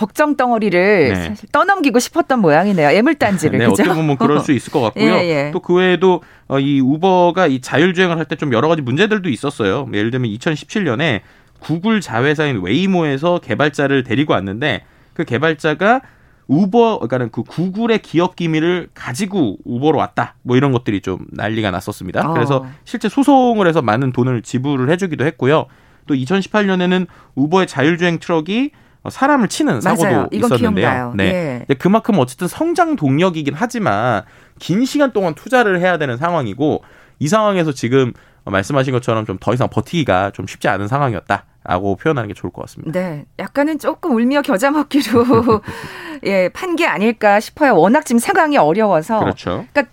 걱정 0.00 0.34
덩어리를 0.34 1.08
네. 1.12 1.14
사실 1.14 1.46
떠넘기고 1.52 1.98
싶었던 1.98 2.40
모양이네요. 2.40 2.88
애물단지를 2.88 3.58
네, 3.58 3.66
그죠? 3.66 3.82
어떻게 3.82 3.94
보면 3.94 4.16
그럴 4.16 4.40
수 4.40 4.50
있을 4.52 4.72
것 4.72 4.80
같고요. 4.80 5.04
예, 5.20 5.46
예. 5.48 5.50
또그 5.52 5.74
외에도 5.74 6.22
어, 6.48 6.58
이 6.58 6.80
우버가 6.80 7.46
이 7.48 7.60
자율주행을 7.60 8.16
할 8.16 8.24
때 8.24 8.36
좀 8.36 8.54
여러 8.54 8.68
가지 8.68 8.80
문제들도 8.80 9.28
있었어요. 9.28 9.86
예를 9.92 10.10
들면 10.10 10.30
2017년에 10.30 11.20
구글 11.58 12.00
자회사인 12.00 12.62
웨이모에서 12.62 13.40
개발자를 13.40 14.02
데리고 14.02 14.32
왔는데 14.32 14.84
그 15.12 15.24
개발자가 15.24 16.00
우버 16.46 17.00
그러니까는 17.00 17.30
그 17.30 17.42
구글의 17.42 17.98
기업 18.00 18.36
기밀을 18.36 18.88
가지고 18.94 19.58
우버로 19.66 19.98
왔다. 19.98 20.34
뭐 20.42 20.56
이런 20.56 20.72
것들이 20.72 21.02
좀 21.02 21.26
난리가 21.30 21.70
났었습니다. 21.70 22.30
어. 22.30 22.32
그래서 22.32 22.64
실제 22.84 23.10
소송을 23.10 23.66
해서 23.68 23.82
많은 23.82 24.12
돈을 24.12 24.40
지불을 24.40 24.90
해주기도 24.90 25.26
했고요. 25.26 25.66
또 26.06 26.14
2018년에는 26.14 27.06
우버의 27.34 27.66
자율주행 27.66 28.18
트럭이 28.18 28.70
사람을 29.08 29.48
치는 29.48 29.80
사고도 29.80 30.04
맞아요. 30.04 30.28
있었는데요. 30.30 31.12
네. 31.16 31.64
예. 31.68 31.74
그만큼 31.74 32.18
어쨌든 32.18 32.48
성장 32.48 32.96
동력이긴 32.96 33.54
하지만 33.56 34.22
긴 34.58 34.84
시간 34.84 35.12
동안 35.12 35.34
투자를 35.34 35.80
해야 35.80 35.96
되는 35.96 36.16
상황이고 36.18 36.82
이 37.18 37.28
상황에서 37.28 37.72
지금 37.72 38.12
말씀하신 38.44 38.92
것처럼 38.92 39.24
좀 39.26 39.38
더 39.40 39.54
이상 39.54 39.68
버티기가 39.68 40.32
좀 40.32 40.46
쉽지 40.46 40.68
않은 40.68 40.88
상황이었다 40.88 41.44
라고 41.64 41.96
표현하는 41.96 42.28
게 42.28 42.34
좋을 42.34 42.52
것 42.52 42.62
같습니다. 42.62 42.98
네, 42.98 43.24
약간은 43.38 43.78
조금 43.78 44.12
울며 44.16 44.42
겨자 44.42 44.70
먹기로 44.70 45.24
예, 46.24 46.48
판 46.50 46.76
게 46.76 46.86
아닐까 46.86 47.40
싶어요. 47.40 47.76
워낙 47.76 48.04
지금 48.04 48.18
상황이 48.18 48.56
어려워서. 48.58 49.20
그렇죠. 49.20 49.64
그러니까 49.72 49.84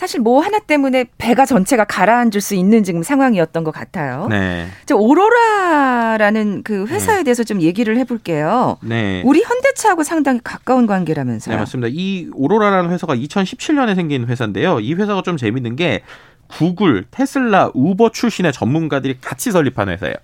사실 0.00 0.18
뭐 0.18 0.40
하나 0.40 0.58
때문에 0.58 1.04
배가 1.18 1.44
전체가 1.44 1.84
가라앉을 1.84 2.40
수 2.40 2.54
있는 2.54 2.84
지금 2.84 3.02
상황이었던 3.02 3.64
것 3.64 3.70
같아요. 3.70 4.28
네. 4.30 4.66
저 4.86 4.96
오로라라는 4.96 6.62
그 6.64 6.86
회사에 6.86 7.22
대해서 7.22 7.44
좀 7.44 7.60
얘기를 7.60 7.98
해볼게요. 7.98 8.78
네. 8.80 9.20
우리 9.26 9.42
현대차하고 9.42 10.02
상당히 10.02 10.40
가까운 10.42 10.86
관계라면서요. 10.86 11.54
네, 11.54 11.60
맞습니다. 11.60 11.90
이 11.92 12.30
오로라라는 12.32 12.90
회사가 12.90 13.14
2017년에 13.14 13.94
생긴 13.94 14.26
회사인데요. 14.26 14.80
이 14.80 14.94
회사가 14.94 15.20
좀 15.20 15.36
재밌는 15.36 15.76
게 15.76 16.00
구글, 16.46 17.04
테슬라, 17.10 17.72
우버 17.74 18.12
출신의 18.12 18.54
전문가들이 18.54 19.18
같이 19.20 19.50
설립한 19.50 19.90
회사예요. 19.90 20.14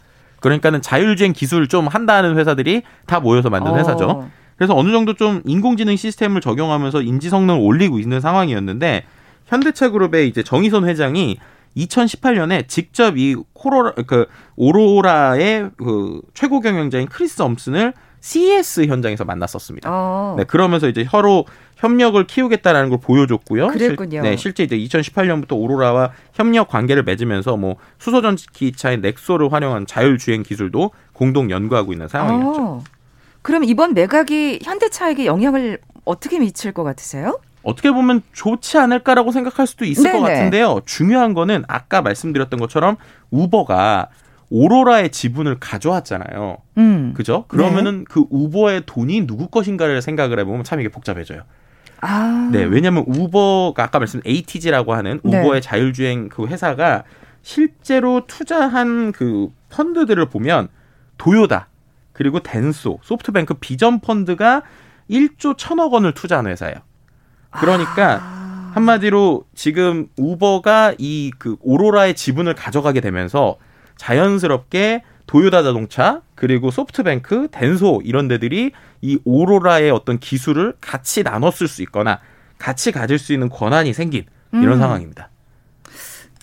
그러니까는 0.41 0.81
자율주행 0.81 1.35
기술 1.35 1.69
좀 1.69 1.87
한다는 1.87 2.39
회사들이 2.39 2.81
다 3.05 3.21
모여서 3.21 3.51
만든 3.51 3.73
어. 3.73 3.77
회사죠. 3.77 4.27
그래서 4.57 4.75
어느 4.75 4.91
정도 4.91 5.13
좀 5.13 5.43
인공지능 5.45 5.97
시스템을 5.97 6.41
적용하면서 6.41 7.03
인지 7.03 7.29
성능을 7.29 7.61
올리고 7.61 7.99
있는 7.99 8.23
상황이었는데 8.23 9.05
현대차 9.47 9.91
그룹의 9.91 10.29
이제 10.29 10.43
정의선 10.43 10.89
회장이 10.89 11.39
2018년에 11.77 12.69
직접 12.69 13.17
이 13.17 13.37
코로라 13.53 13.93
그 14.07 14.27
오로라의 14.57 15.71
그 15.77 16.21
최고 16.35 16.61
경영자인 16.61 17.07
크리스 17.09 17.43
엄슨을 17.43 17.93
CES 18.21 18.87
현장에서 18.87 19.25
만났었습니다. 19.25 19.89
어. 19.93 20.35
네, 20.37 20.45
그러면서 20.45 20.89
이제 20.89 21.07
서로 21.09 21.45
협력을 21.77 22.27
키우겠다라는 22.27 22.89
걸 22.89 22.99
보여줬고요. 23.01 23.69
그랬군요. 23.69 24.23
실, 24.23 24.23
네, 24.23 24.37
실제 24.37 24.65
이제 24.65 24.77
2018년부터 24.79 25.53
오로라와 25.53 26.13
협력 26.33 26.69
관계를 26.69 27.05
맺으면서 27.05 27.57
뭐 27.57 27.77
수소 27.99 28.23
전기차인 28.23 29.03
넥소를 29.03 29.53
활용한 29.53 29.87
자율주행 29.87 30.43
기술도 30.43 30.91
공동 31.13 31.51
연구하고 31.51 31.93
있는 31.93 32.09
상황이었죠. 32.09 32.63
어. 32.63 32.85
그럼 33.43 33.63
이번 33.63 33.95
매각이 33.95 34.61
현대차에게 34.65 35.27
영향을 35.27 35.79
어떻게 36.05 36.41
미칠 36.41 36.73
것 36.73 36.83
같으세요? 36.83 37.39
어떻게 37.67 37.91
보면 37.91 38.23
좋지 38.33 38.79
않을까라고 38.79 39.33
생각할 39.33 39.67
수도 39.67 39.85
있을 39.85 40.05
네네. 40.05 40.19
것 40.19 40.25
같은데요. 40.25 40.81
중요한 40.87 41.35
거는 41.35 41.65
아까 41.67 42.01
말씀드렸던 42.01 42.61
것처럼 42.61 42.97
우버가 43.31 44.09
오로라의 44.51 45.11
지분을 45.11 45.59
가져왔잖아요. 45.59 46.59
음. 46.79 47.13
그죠? 47.17 47.45
그러면은 47.49 48.05
그 48.09 48.25
우버의 48.31 48.85
돈이 48.87 49.27
누구 49.27 49.49
것인가를 49.49 50.01
생각을 50.01 50.39
해보면 50.39 50.63
참 50.63 50.79
이게 50.79 50.89
복잡해져요. 50.89 51.43
아. 52.03 52.49
네, 52.53 52.63
왜냐하면 52.63 53.03
우버가 53.09 53.83
아까 53.83 53.99
말씀 53.99 54.21
ATG라고 54.25 54.95
하는 54.95 55.19
네. 55.25 55.41
우버의 55.41 55.61
자율주행 55.61 56.29
그 56.29 56.47
회사가 56.47 57.03
실제로 57.43 58.27
투자한 58.29 59.11
그 59.11 59.49
펀드들을 59.71 60.25
보면 60.27 60.69
도요다 61.19 61.67
그리고 62.13 62.39
덴소, 62.39 63.01
소프트뱅크 63.03 63.55
비전 63.55 63.99
펀드가 63.99 64.63
1조 65.11 65.57
1천억 65.57 65.93
원을 65.93 66.13
투자한 66.13 66.47
회사예요. 66.47 66.77
그러니까 67.61 68.21
아. 68.23 68.73
한마디로 68.75 69.45
지금 69.55 70.09
우버가 70.19 70.95
이 70.99 71.31
그 71.39 71.57
오로라의 71.63 72.15
지분을 72.15 72.55
가져가게 72.55 73.01
되면서 73.01 73.57
자연스럽게 73.97 75.03
도요다 75.27 75.63
자동차 75.63 76.21
그리고 76.35 76.71
소프트뱅크, 76.71 77.49
덴소 77.51 78.03
이런 78.05 78.29
데들이 78.29 78.73
이 79.03 79.19
오로라의 79.25 79.91
어떤 79.91 80.19
기술을 80.19 80.75
같이 80.81 81.23
나눠 81.25 81.51
쓸 81.51 81.67
수 81.69 81.83
있거나 81.83 82.21
같이 82.59 82.93
가질 82.93 83.19
수 83.19 83.33
있는 83.33 83.49
권한이 83.49 83.93
생긴 83.93 84.25
이런 84.53 84.75
음. 84.75 84.79
상황입니다. 84.79 85.31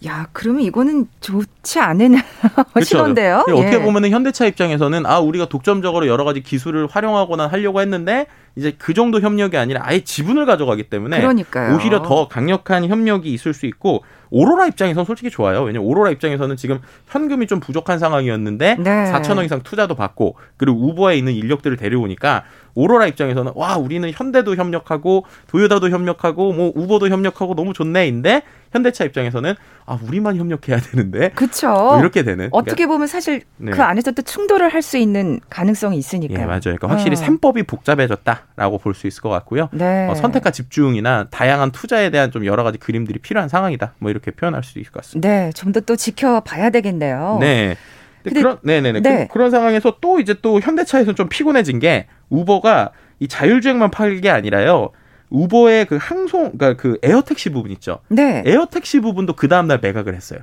야, 0.05 0.27
그러면 0.33 0.63
이거는 0.63 1.07
좋지 1.21 1.79
않은 1.79 2.15
그렇죠. 2.73 2.85
시도인데요. 2.85 3.45
어떻게 3.47 3.75
예. 3.75 3.79
보면은 3.81 4.09
현대차 4.09 4.45
입장에서는 4.47 5.05
아 5.05 5.19
우리가 5.19 5.47
독점적으로 5.47 6.07
여러 6.07 6.25
가지 6.25 6.41
기술을 6.41 6.87
활용하거나 6.87 7.47
하려고 7.47 7.79
했는데 7.79 8.27
이제 8.55 8.75
그 8.77 8.93
정도 8.93 9.19
협력이 9.19 9.57
아니라 9.57 9.81
아예 9.83 10.01
지분을 10.03 10.45
가져가기 10.45 10.83
때문에 10.83 11.19
그러니까요. 11.19 11.75
오히려 11.75 12.03
더 12.03 12.27
강력한 12.27 12.87
협력이 12.87 13.33
있을 13.33 13.53
수 13.53 13.65
있고 13.65 14.03
오로라 14.29 14.67
입장에서는 14.67 15.05
솔직히 15.05 15.29
좋아요. 15.29 15.61
왜냐면 15.63 15.87
오로라 15.87 16.11
입장에서는 16.11 16.55
지금 16.55 16.79
현금이 17.07 17.47
좀 17.47 17.59
부족한 17.59 17.99
상황이었는데 17.99 18.75
네. 18.79 19.11
4천 19.11 19.37
억 19.39 19.43
이상 19.43 19.61
투자도 19.61 19.95
받고 19.95 20.35
그리고 20.57 20.77
우버에 20.87 21.17
있는 21.17 21.33
인력들을 21.33 21.77
데려오니까 21.77 22.43
오로라 22.75 23.05
입장에서는 23.07 23.51
와 23.55 23.77
우리는 23.77 24.09
현대도 24.11 24.55
협력하고 24.55 25.25
도요다도 25.47 25.89
협력하고 25.89 26.53
뭐 26.53 26.71
우버도 26.75 27.09
협력하고 27.09 27.53
너무 27.55 27.73
좋네인데 27.73 28.41
현대차 28.71 29.03
입장에서는 29.05 29.53
아 29.85 29.99
우리만 30.07 30.37
협력해야 30.37 30.79
되는데 30.79 31.29
그쵸. 31.29 31.69
뭐 31.69 31.99
이렇게 31.99 32.23
되는 32.23 32.49
어떻게 32.51 32.87
보면 32.87 33.05
사실 33.07 33.41
네. 33.57 33.71
그 33.71 33.83
안에서 33.83 34.11
또 34.11 34.21
충돌을 34.21 34.69
할 34.69 34.83
수 34.83 34.97
있는 34.97 35.39
가능성이 35.49 35.95
예, 35.95 35.99
있으니까요. 35.99 36.45
맞아요. 36.45 36.59
그러니까 36.61 36.89
확실히 36.89 37.13
어. 37.13 37.15
셈법이 37.15 37.63
복잡해졌다 37.63 38.42
라고 38.55 38.77
볼 38.77 38.93
수 38.93 39.07
있을 39.07 39.21
것 39.21 39.29
같고요. 39.29 39.69
네. 39.71 40.07
어, 40.07 40.15
선택과 40.15 40.51
집중이나 40.51 41.27
다양한 41.31 41.71
투자에 41.71 42.09
대한 42.11 42.29
좀 42.31 42.45
여러 42.45 42.63
가지 42.63 42.77
그림들이 42.77 43.17
필요한 43.19 43.49
상황이다. 43.49 43.93
뭐 43.99 44.11
이렇게 44.11 44.29
표현할 44.31 44.63
수 44.63 44.77
있을 44.79 44.91
것 44.91 45.01
같습니다. 45.01 45.27
네, 45.27 45.51
좀 45.53 45.71
더 45.71 45.81
또 45.81 45.95
지켜봐야 45.95 46.69
되겠네요. 46.69 47.37
네. 47.41 47.75
근데 48.23 48.29
근데- 48.35 48.41
그런 48.41 48.57
네네네 48.61 48.99
네. 49.01 49.27
그, 49.31 49.37
런 49.39 49.49
상황에서 49.51 49.97
또 50.01 50.19
이제 50.19 50.35
또 50.41 50.59
현대차에서 50.59 51.13
좀 51.13 51.27
피곤해진 51.29 51.79
게 51.79 52.07
우버가 52.29 52.91
이 53.19 53.27
자율주행만 53.27 53.89
팔 53.91 54.21
게 54.21 54.29
아니라요. 54.29 54.91
우버의 55.29 55.85
그 55.85 55.97
항공 55.99 56.51
그러니까 56.57 56.79
그 56.81 56.99
에어택시 57.01 57.49
부분 57.49 57.71
있죠. 57.71 57.99
네. 58.09 58.43
에어택시 58.45 58.99
부분도 58.99 59.33
그 59.35 59.47
다음 59.47 59.67
날 59.67 59.79
매각을 59.81 60.13
했어요. 60.13 60.39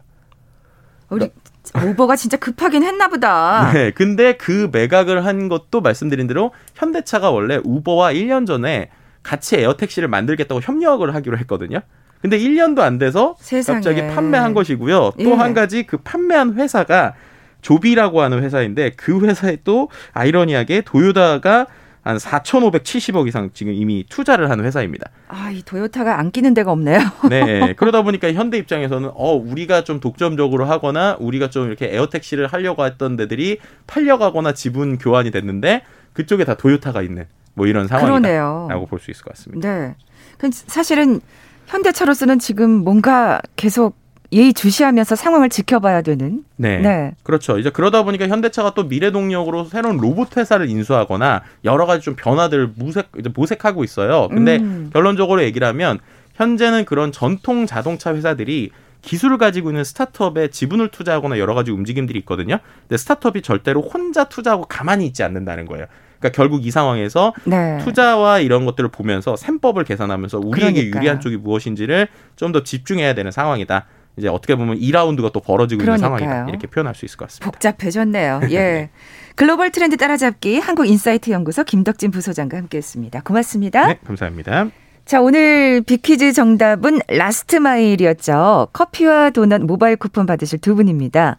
우리 1.11 1.31
우버가 1.75 2.17
진짜 2.17 2.37
급하긴 2.37 2.83
했나 2.83 3.09
보다. 3.09 3.71
네. 3.75 3.91
근데 3.93 4.35
그 4.35 4.69
매각을 4.73 5.25
한 5.25 5.49
것도 5.49 5.81
말씀드린 5.81 6.27
대로 6.27 6.53
현대차가 6.75 7.31
원래 7.31 7.61
우버와 7.63 8.13
1년 8.13 8.47
전에 8.47 8.91
같이 9.23 9.57
에어택시를 9.57 10.09
만들겠다고 10.09 10.61
협력을 10.61 11.15
하기로 11.15 11.39
했거든요. 11.39 11.81
근데 12.21 12.39
1년도 12.39 12.81
안 12.81 12.99
돼서 12.99 13.35
세상에. 13.39 13.77
갑자기 13.77 14.07
판매한 14.07 14.53
것이고요. 14.53 15.13
또 15.19 15.31
예. 15.31 15.33
한 15.33 15.55
가지 15.55 15.85
그 15.85 15.99
판매한 15.99 16.55
회사가 16.55 17.15
조비라고 17.63 18.21
하는 18.21 18.43
회사인데 18.43 18.93
그 18.97 19.21
회사에 19.21 19.59
또 19.65 19.89
아이러니하게 20.13 20.83
도요다가 20.83 21.67
한 22.03 22.17
4,570억 22.17 23.29
이상 23.29 23.51
지금 23.53 23.73
이미 23.75 24.05
투자를 24.09 24.51
한 24.51 24.65
회사입니다. 24.65 25.11
아, 25.29 25.51
이 25.51 25.63
도요타가 25.63 26.19
안 26.19 26.31
끼는 26.31 26.55
데가 26.55 26.73
없네요. 26.73 26.99
네. 27.29 27.75
그러다 27.75 28.03
보니까 28.03 28.33
현대 28.33 28.57
입장에서는 28.59 29.11
어, 29.15 29.33
우리가 29.35 29.85
좀 29.85 30.01
독점적으로 30.01 30.65
하거나 30.65 31.17
우리가 31.21 31.51
좀 31.51 31.67
이렇게 31.67 31.95
에어택시를 31.95 32.47
하려고 32.47 32.85
했던 32.87 33.17
데들이 33.17 33.59
팔려가거나 33.87 34.53
지분 34.55 34.99
교환이 34.99 35.31
됐는데 35.31 35.83
그쪽에 36.15 36.45
다 36.45 36.55
도요타가 36.55 37.03
있는 37.03 37.27
뭐 37.55 37.67
이런 37.67 37.87
그러네요. 37.87 38.67
상황이다라고 38.69 38.87
볼 38.87 38.99
수 39.01 39.11
있을 39.11 39.23
것 39.25 39.35
같습니다. 39.35 39.69
네. 39.69 39.95
그 40.39 40.49
사실은 40.53 41.21
현대차로서는 41.67 42.39
지금 42.39 42.71
뭔가 42.71 43.41
계속 43.57 43.97
예의 44.33 44.53
주시하면서 44.55 45.17
상황을 45.17 45.49
지켜봐야 45.49 46.03
되는. 46.03 46.45
네. 46.57 46.79
네. 46.79 47.13
그렇죠. 47.23 47.59
이제 47.59 47.71
그러다 47.71 48.05
보니까 48.05 48.29
현대차가 48.29 48.75
또 48.75 48.87
미래 48.89 49.11
동력으로 49.11 49.65
새로운 49.65 49.97
로봇 49.97 50.37
회사를 50.37 50.69
인수하거나 50.69 51.43
여러 51.65 51.87
가지 51.87 52.05
좀 52.05 52.15
변화들을 52.17 52.73
무색 52.77 53.09
이제 53.19 53.29
모색하고 53.35 53.83
있어요. 53.83 54.29
근데 54.29 54.59
음. 54.59 54.91
결론적으로 54.93 55.43
얘기를 55.43 55.67
하면 55.69 55.99
현재는 56.35 56.85
그런 56.85 57.11
전통 57.13 57.67
자동차 57.67 58.15
회사들이 58.15 58.71
기술을 59.03 59.39
가지고 59.39 59.71
있는 59.71 59.83
스타트업에 59.83 60.49
지분을 60.49 60.89
투자하거나 60.89 61.39
여러 61.39 61.55
가지 61.55 61.71
움직임들이 61.71 62.19
있거든요. 62.21 62.59
근데 62.83 62.99
스타트업이 62.99 63.43
절대로 63.43 63.81
혼자 63.81 64.25
투자하고 64.25 64.67
가만히 64.67 65.07
있지 65.07 65.23
않는다는 65.23 65.67
거예요. 65.67 65.87
그러니까 66.19 66.37
결국 66.37 66.67
이 66.67 66.71
상황에서 66.71 67.33
네. 67.45 67.79
투자와 67.83 68.41
이런 68.41 68.67
것들을 68.67 68.91
보면서 68.91 69.37
셈법을 69.37 69.85
계산하면서 69.85 70.39
우리에게 70.39 70.73
그러니까요. 70.73 71.01
유리한 71.01 71.21
쪽이 71.21 71.39
무엇인지를 71.39 72.09
좀 72.37 72.53
더 72.53 72.63
집중해야 72.63 73.15
되는 73.15 73.31
상황이다. 73.31 73.87
이제 74.17 74.29
어떻게 74.29 74.55
보면 74.57 74.79
2라운드가 74.79 75.33
또 75.33 75.41
벌어지고 75.41 75.83
있는 75.83 75.97
그러니까요. 75.97 76.19
상황이다. 76.19 76.51
이렇게 76.51 76.67
표현할 76.67 76.95
수 76.95 77.05
있을 77.05 77.17
것 77.17 77.29
같습니다. 77.29 77.51
복잡해졌네요. 77.51 78.41
예. 78.53 78.91
글로벌 79.37 79.71
트렌드 79.71 79.97
따라잡기 79.97 80.59
한국인사이트 80.59 81.31
연구소 81.31 81.65
김덕진 81.65 82.11
부소장과 82.11 82.57
함께했습니다. 82.59 83.23
고맙습니다. 83.23 83.87
네, 83.87 83.99
감사합니다. 84.05 84.69
자, 85.07 85.21
오늘 85.21 85.81
빅퀴즈 85.81 86.33
정답은 86.33 87.01
last 87.09 87.57
mile이었죠. 87.57 88.69
커피와 88.73 89.31
도넛 89.31 89.63
모바일 89.63 89.97
쿠폰 89.97 90.27
받으실 90.27 90.59
두 90.59 90.75
분입니다. 90.75 91.37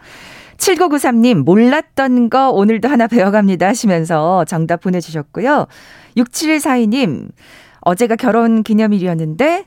7993님, 0.57 1.43
몰랐던 1.43 2.29
거 2.29 2.49
오늘도 2.49 2.87
하나 2.89 3.07
배워갑니다 3.07 3.67
하시면서 3.67 4.45
정답 4.45 4.81
보내주셨고요. 4.81 5.67
6742님, 6.17 7.29
어제가 7.81 8.15
결혼 8.15 8.61
기념일이었는데 8.63 9.65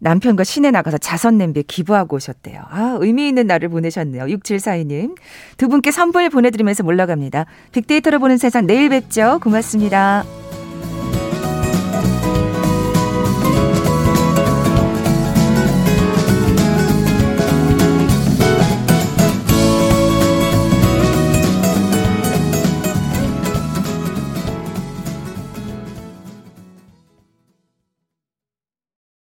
남편과 0.00 0.44
시내 0.44 0.70
나가서 0.70 0.98
자선 0.98 1.38
냄비에 1.38 1.62
기부하고 1.66 2.16
오셨대요. 2.16 2.62
아, 2.68 2.98
의미 3.00 3.28
있는 3.28 3.46
날을 3.46 3.68
보내셨네요. 3.68 4.24
6742님. 4.24 5.16
두 5.56 5.68
분께 5.68 5.90
선물 5.90 6.28
보내드리면서 6.30 6.82
몰라갑니다. 6.82 7.46
빅데이터로 7.72 8.18
보는 8.18 8.36
세상 8.36 8.66
내일 8.66 8.88
뵙죠. 8.88 9.40
고맙습니다. 9.42 10.24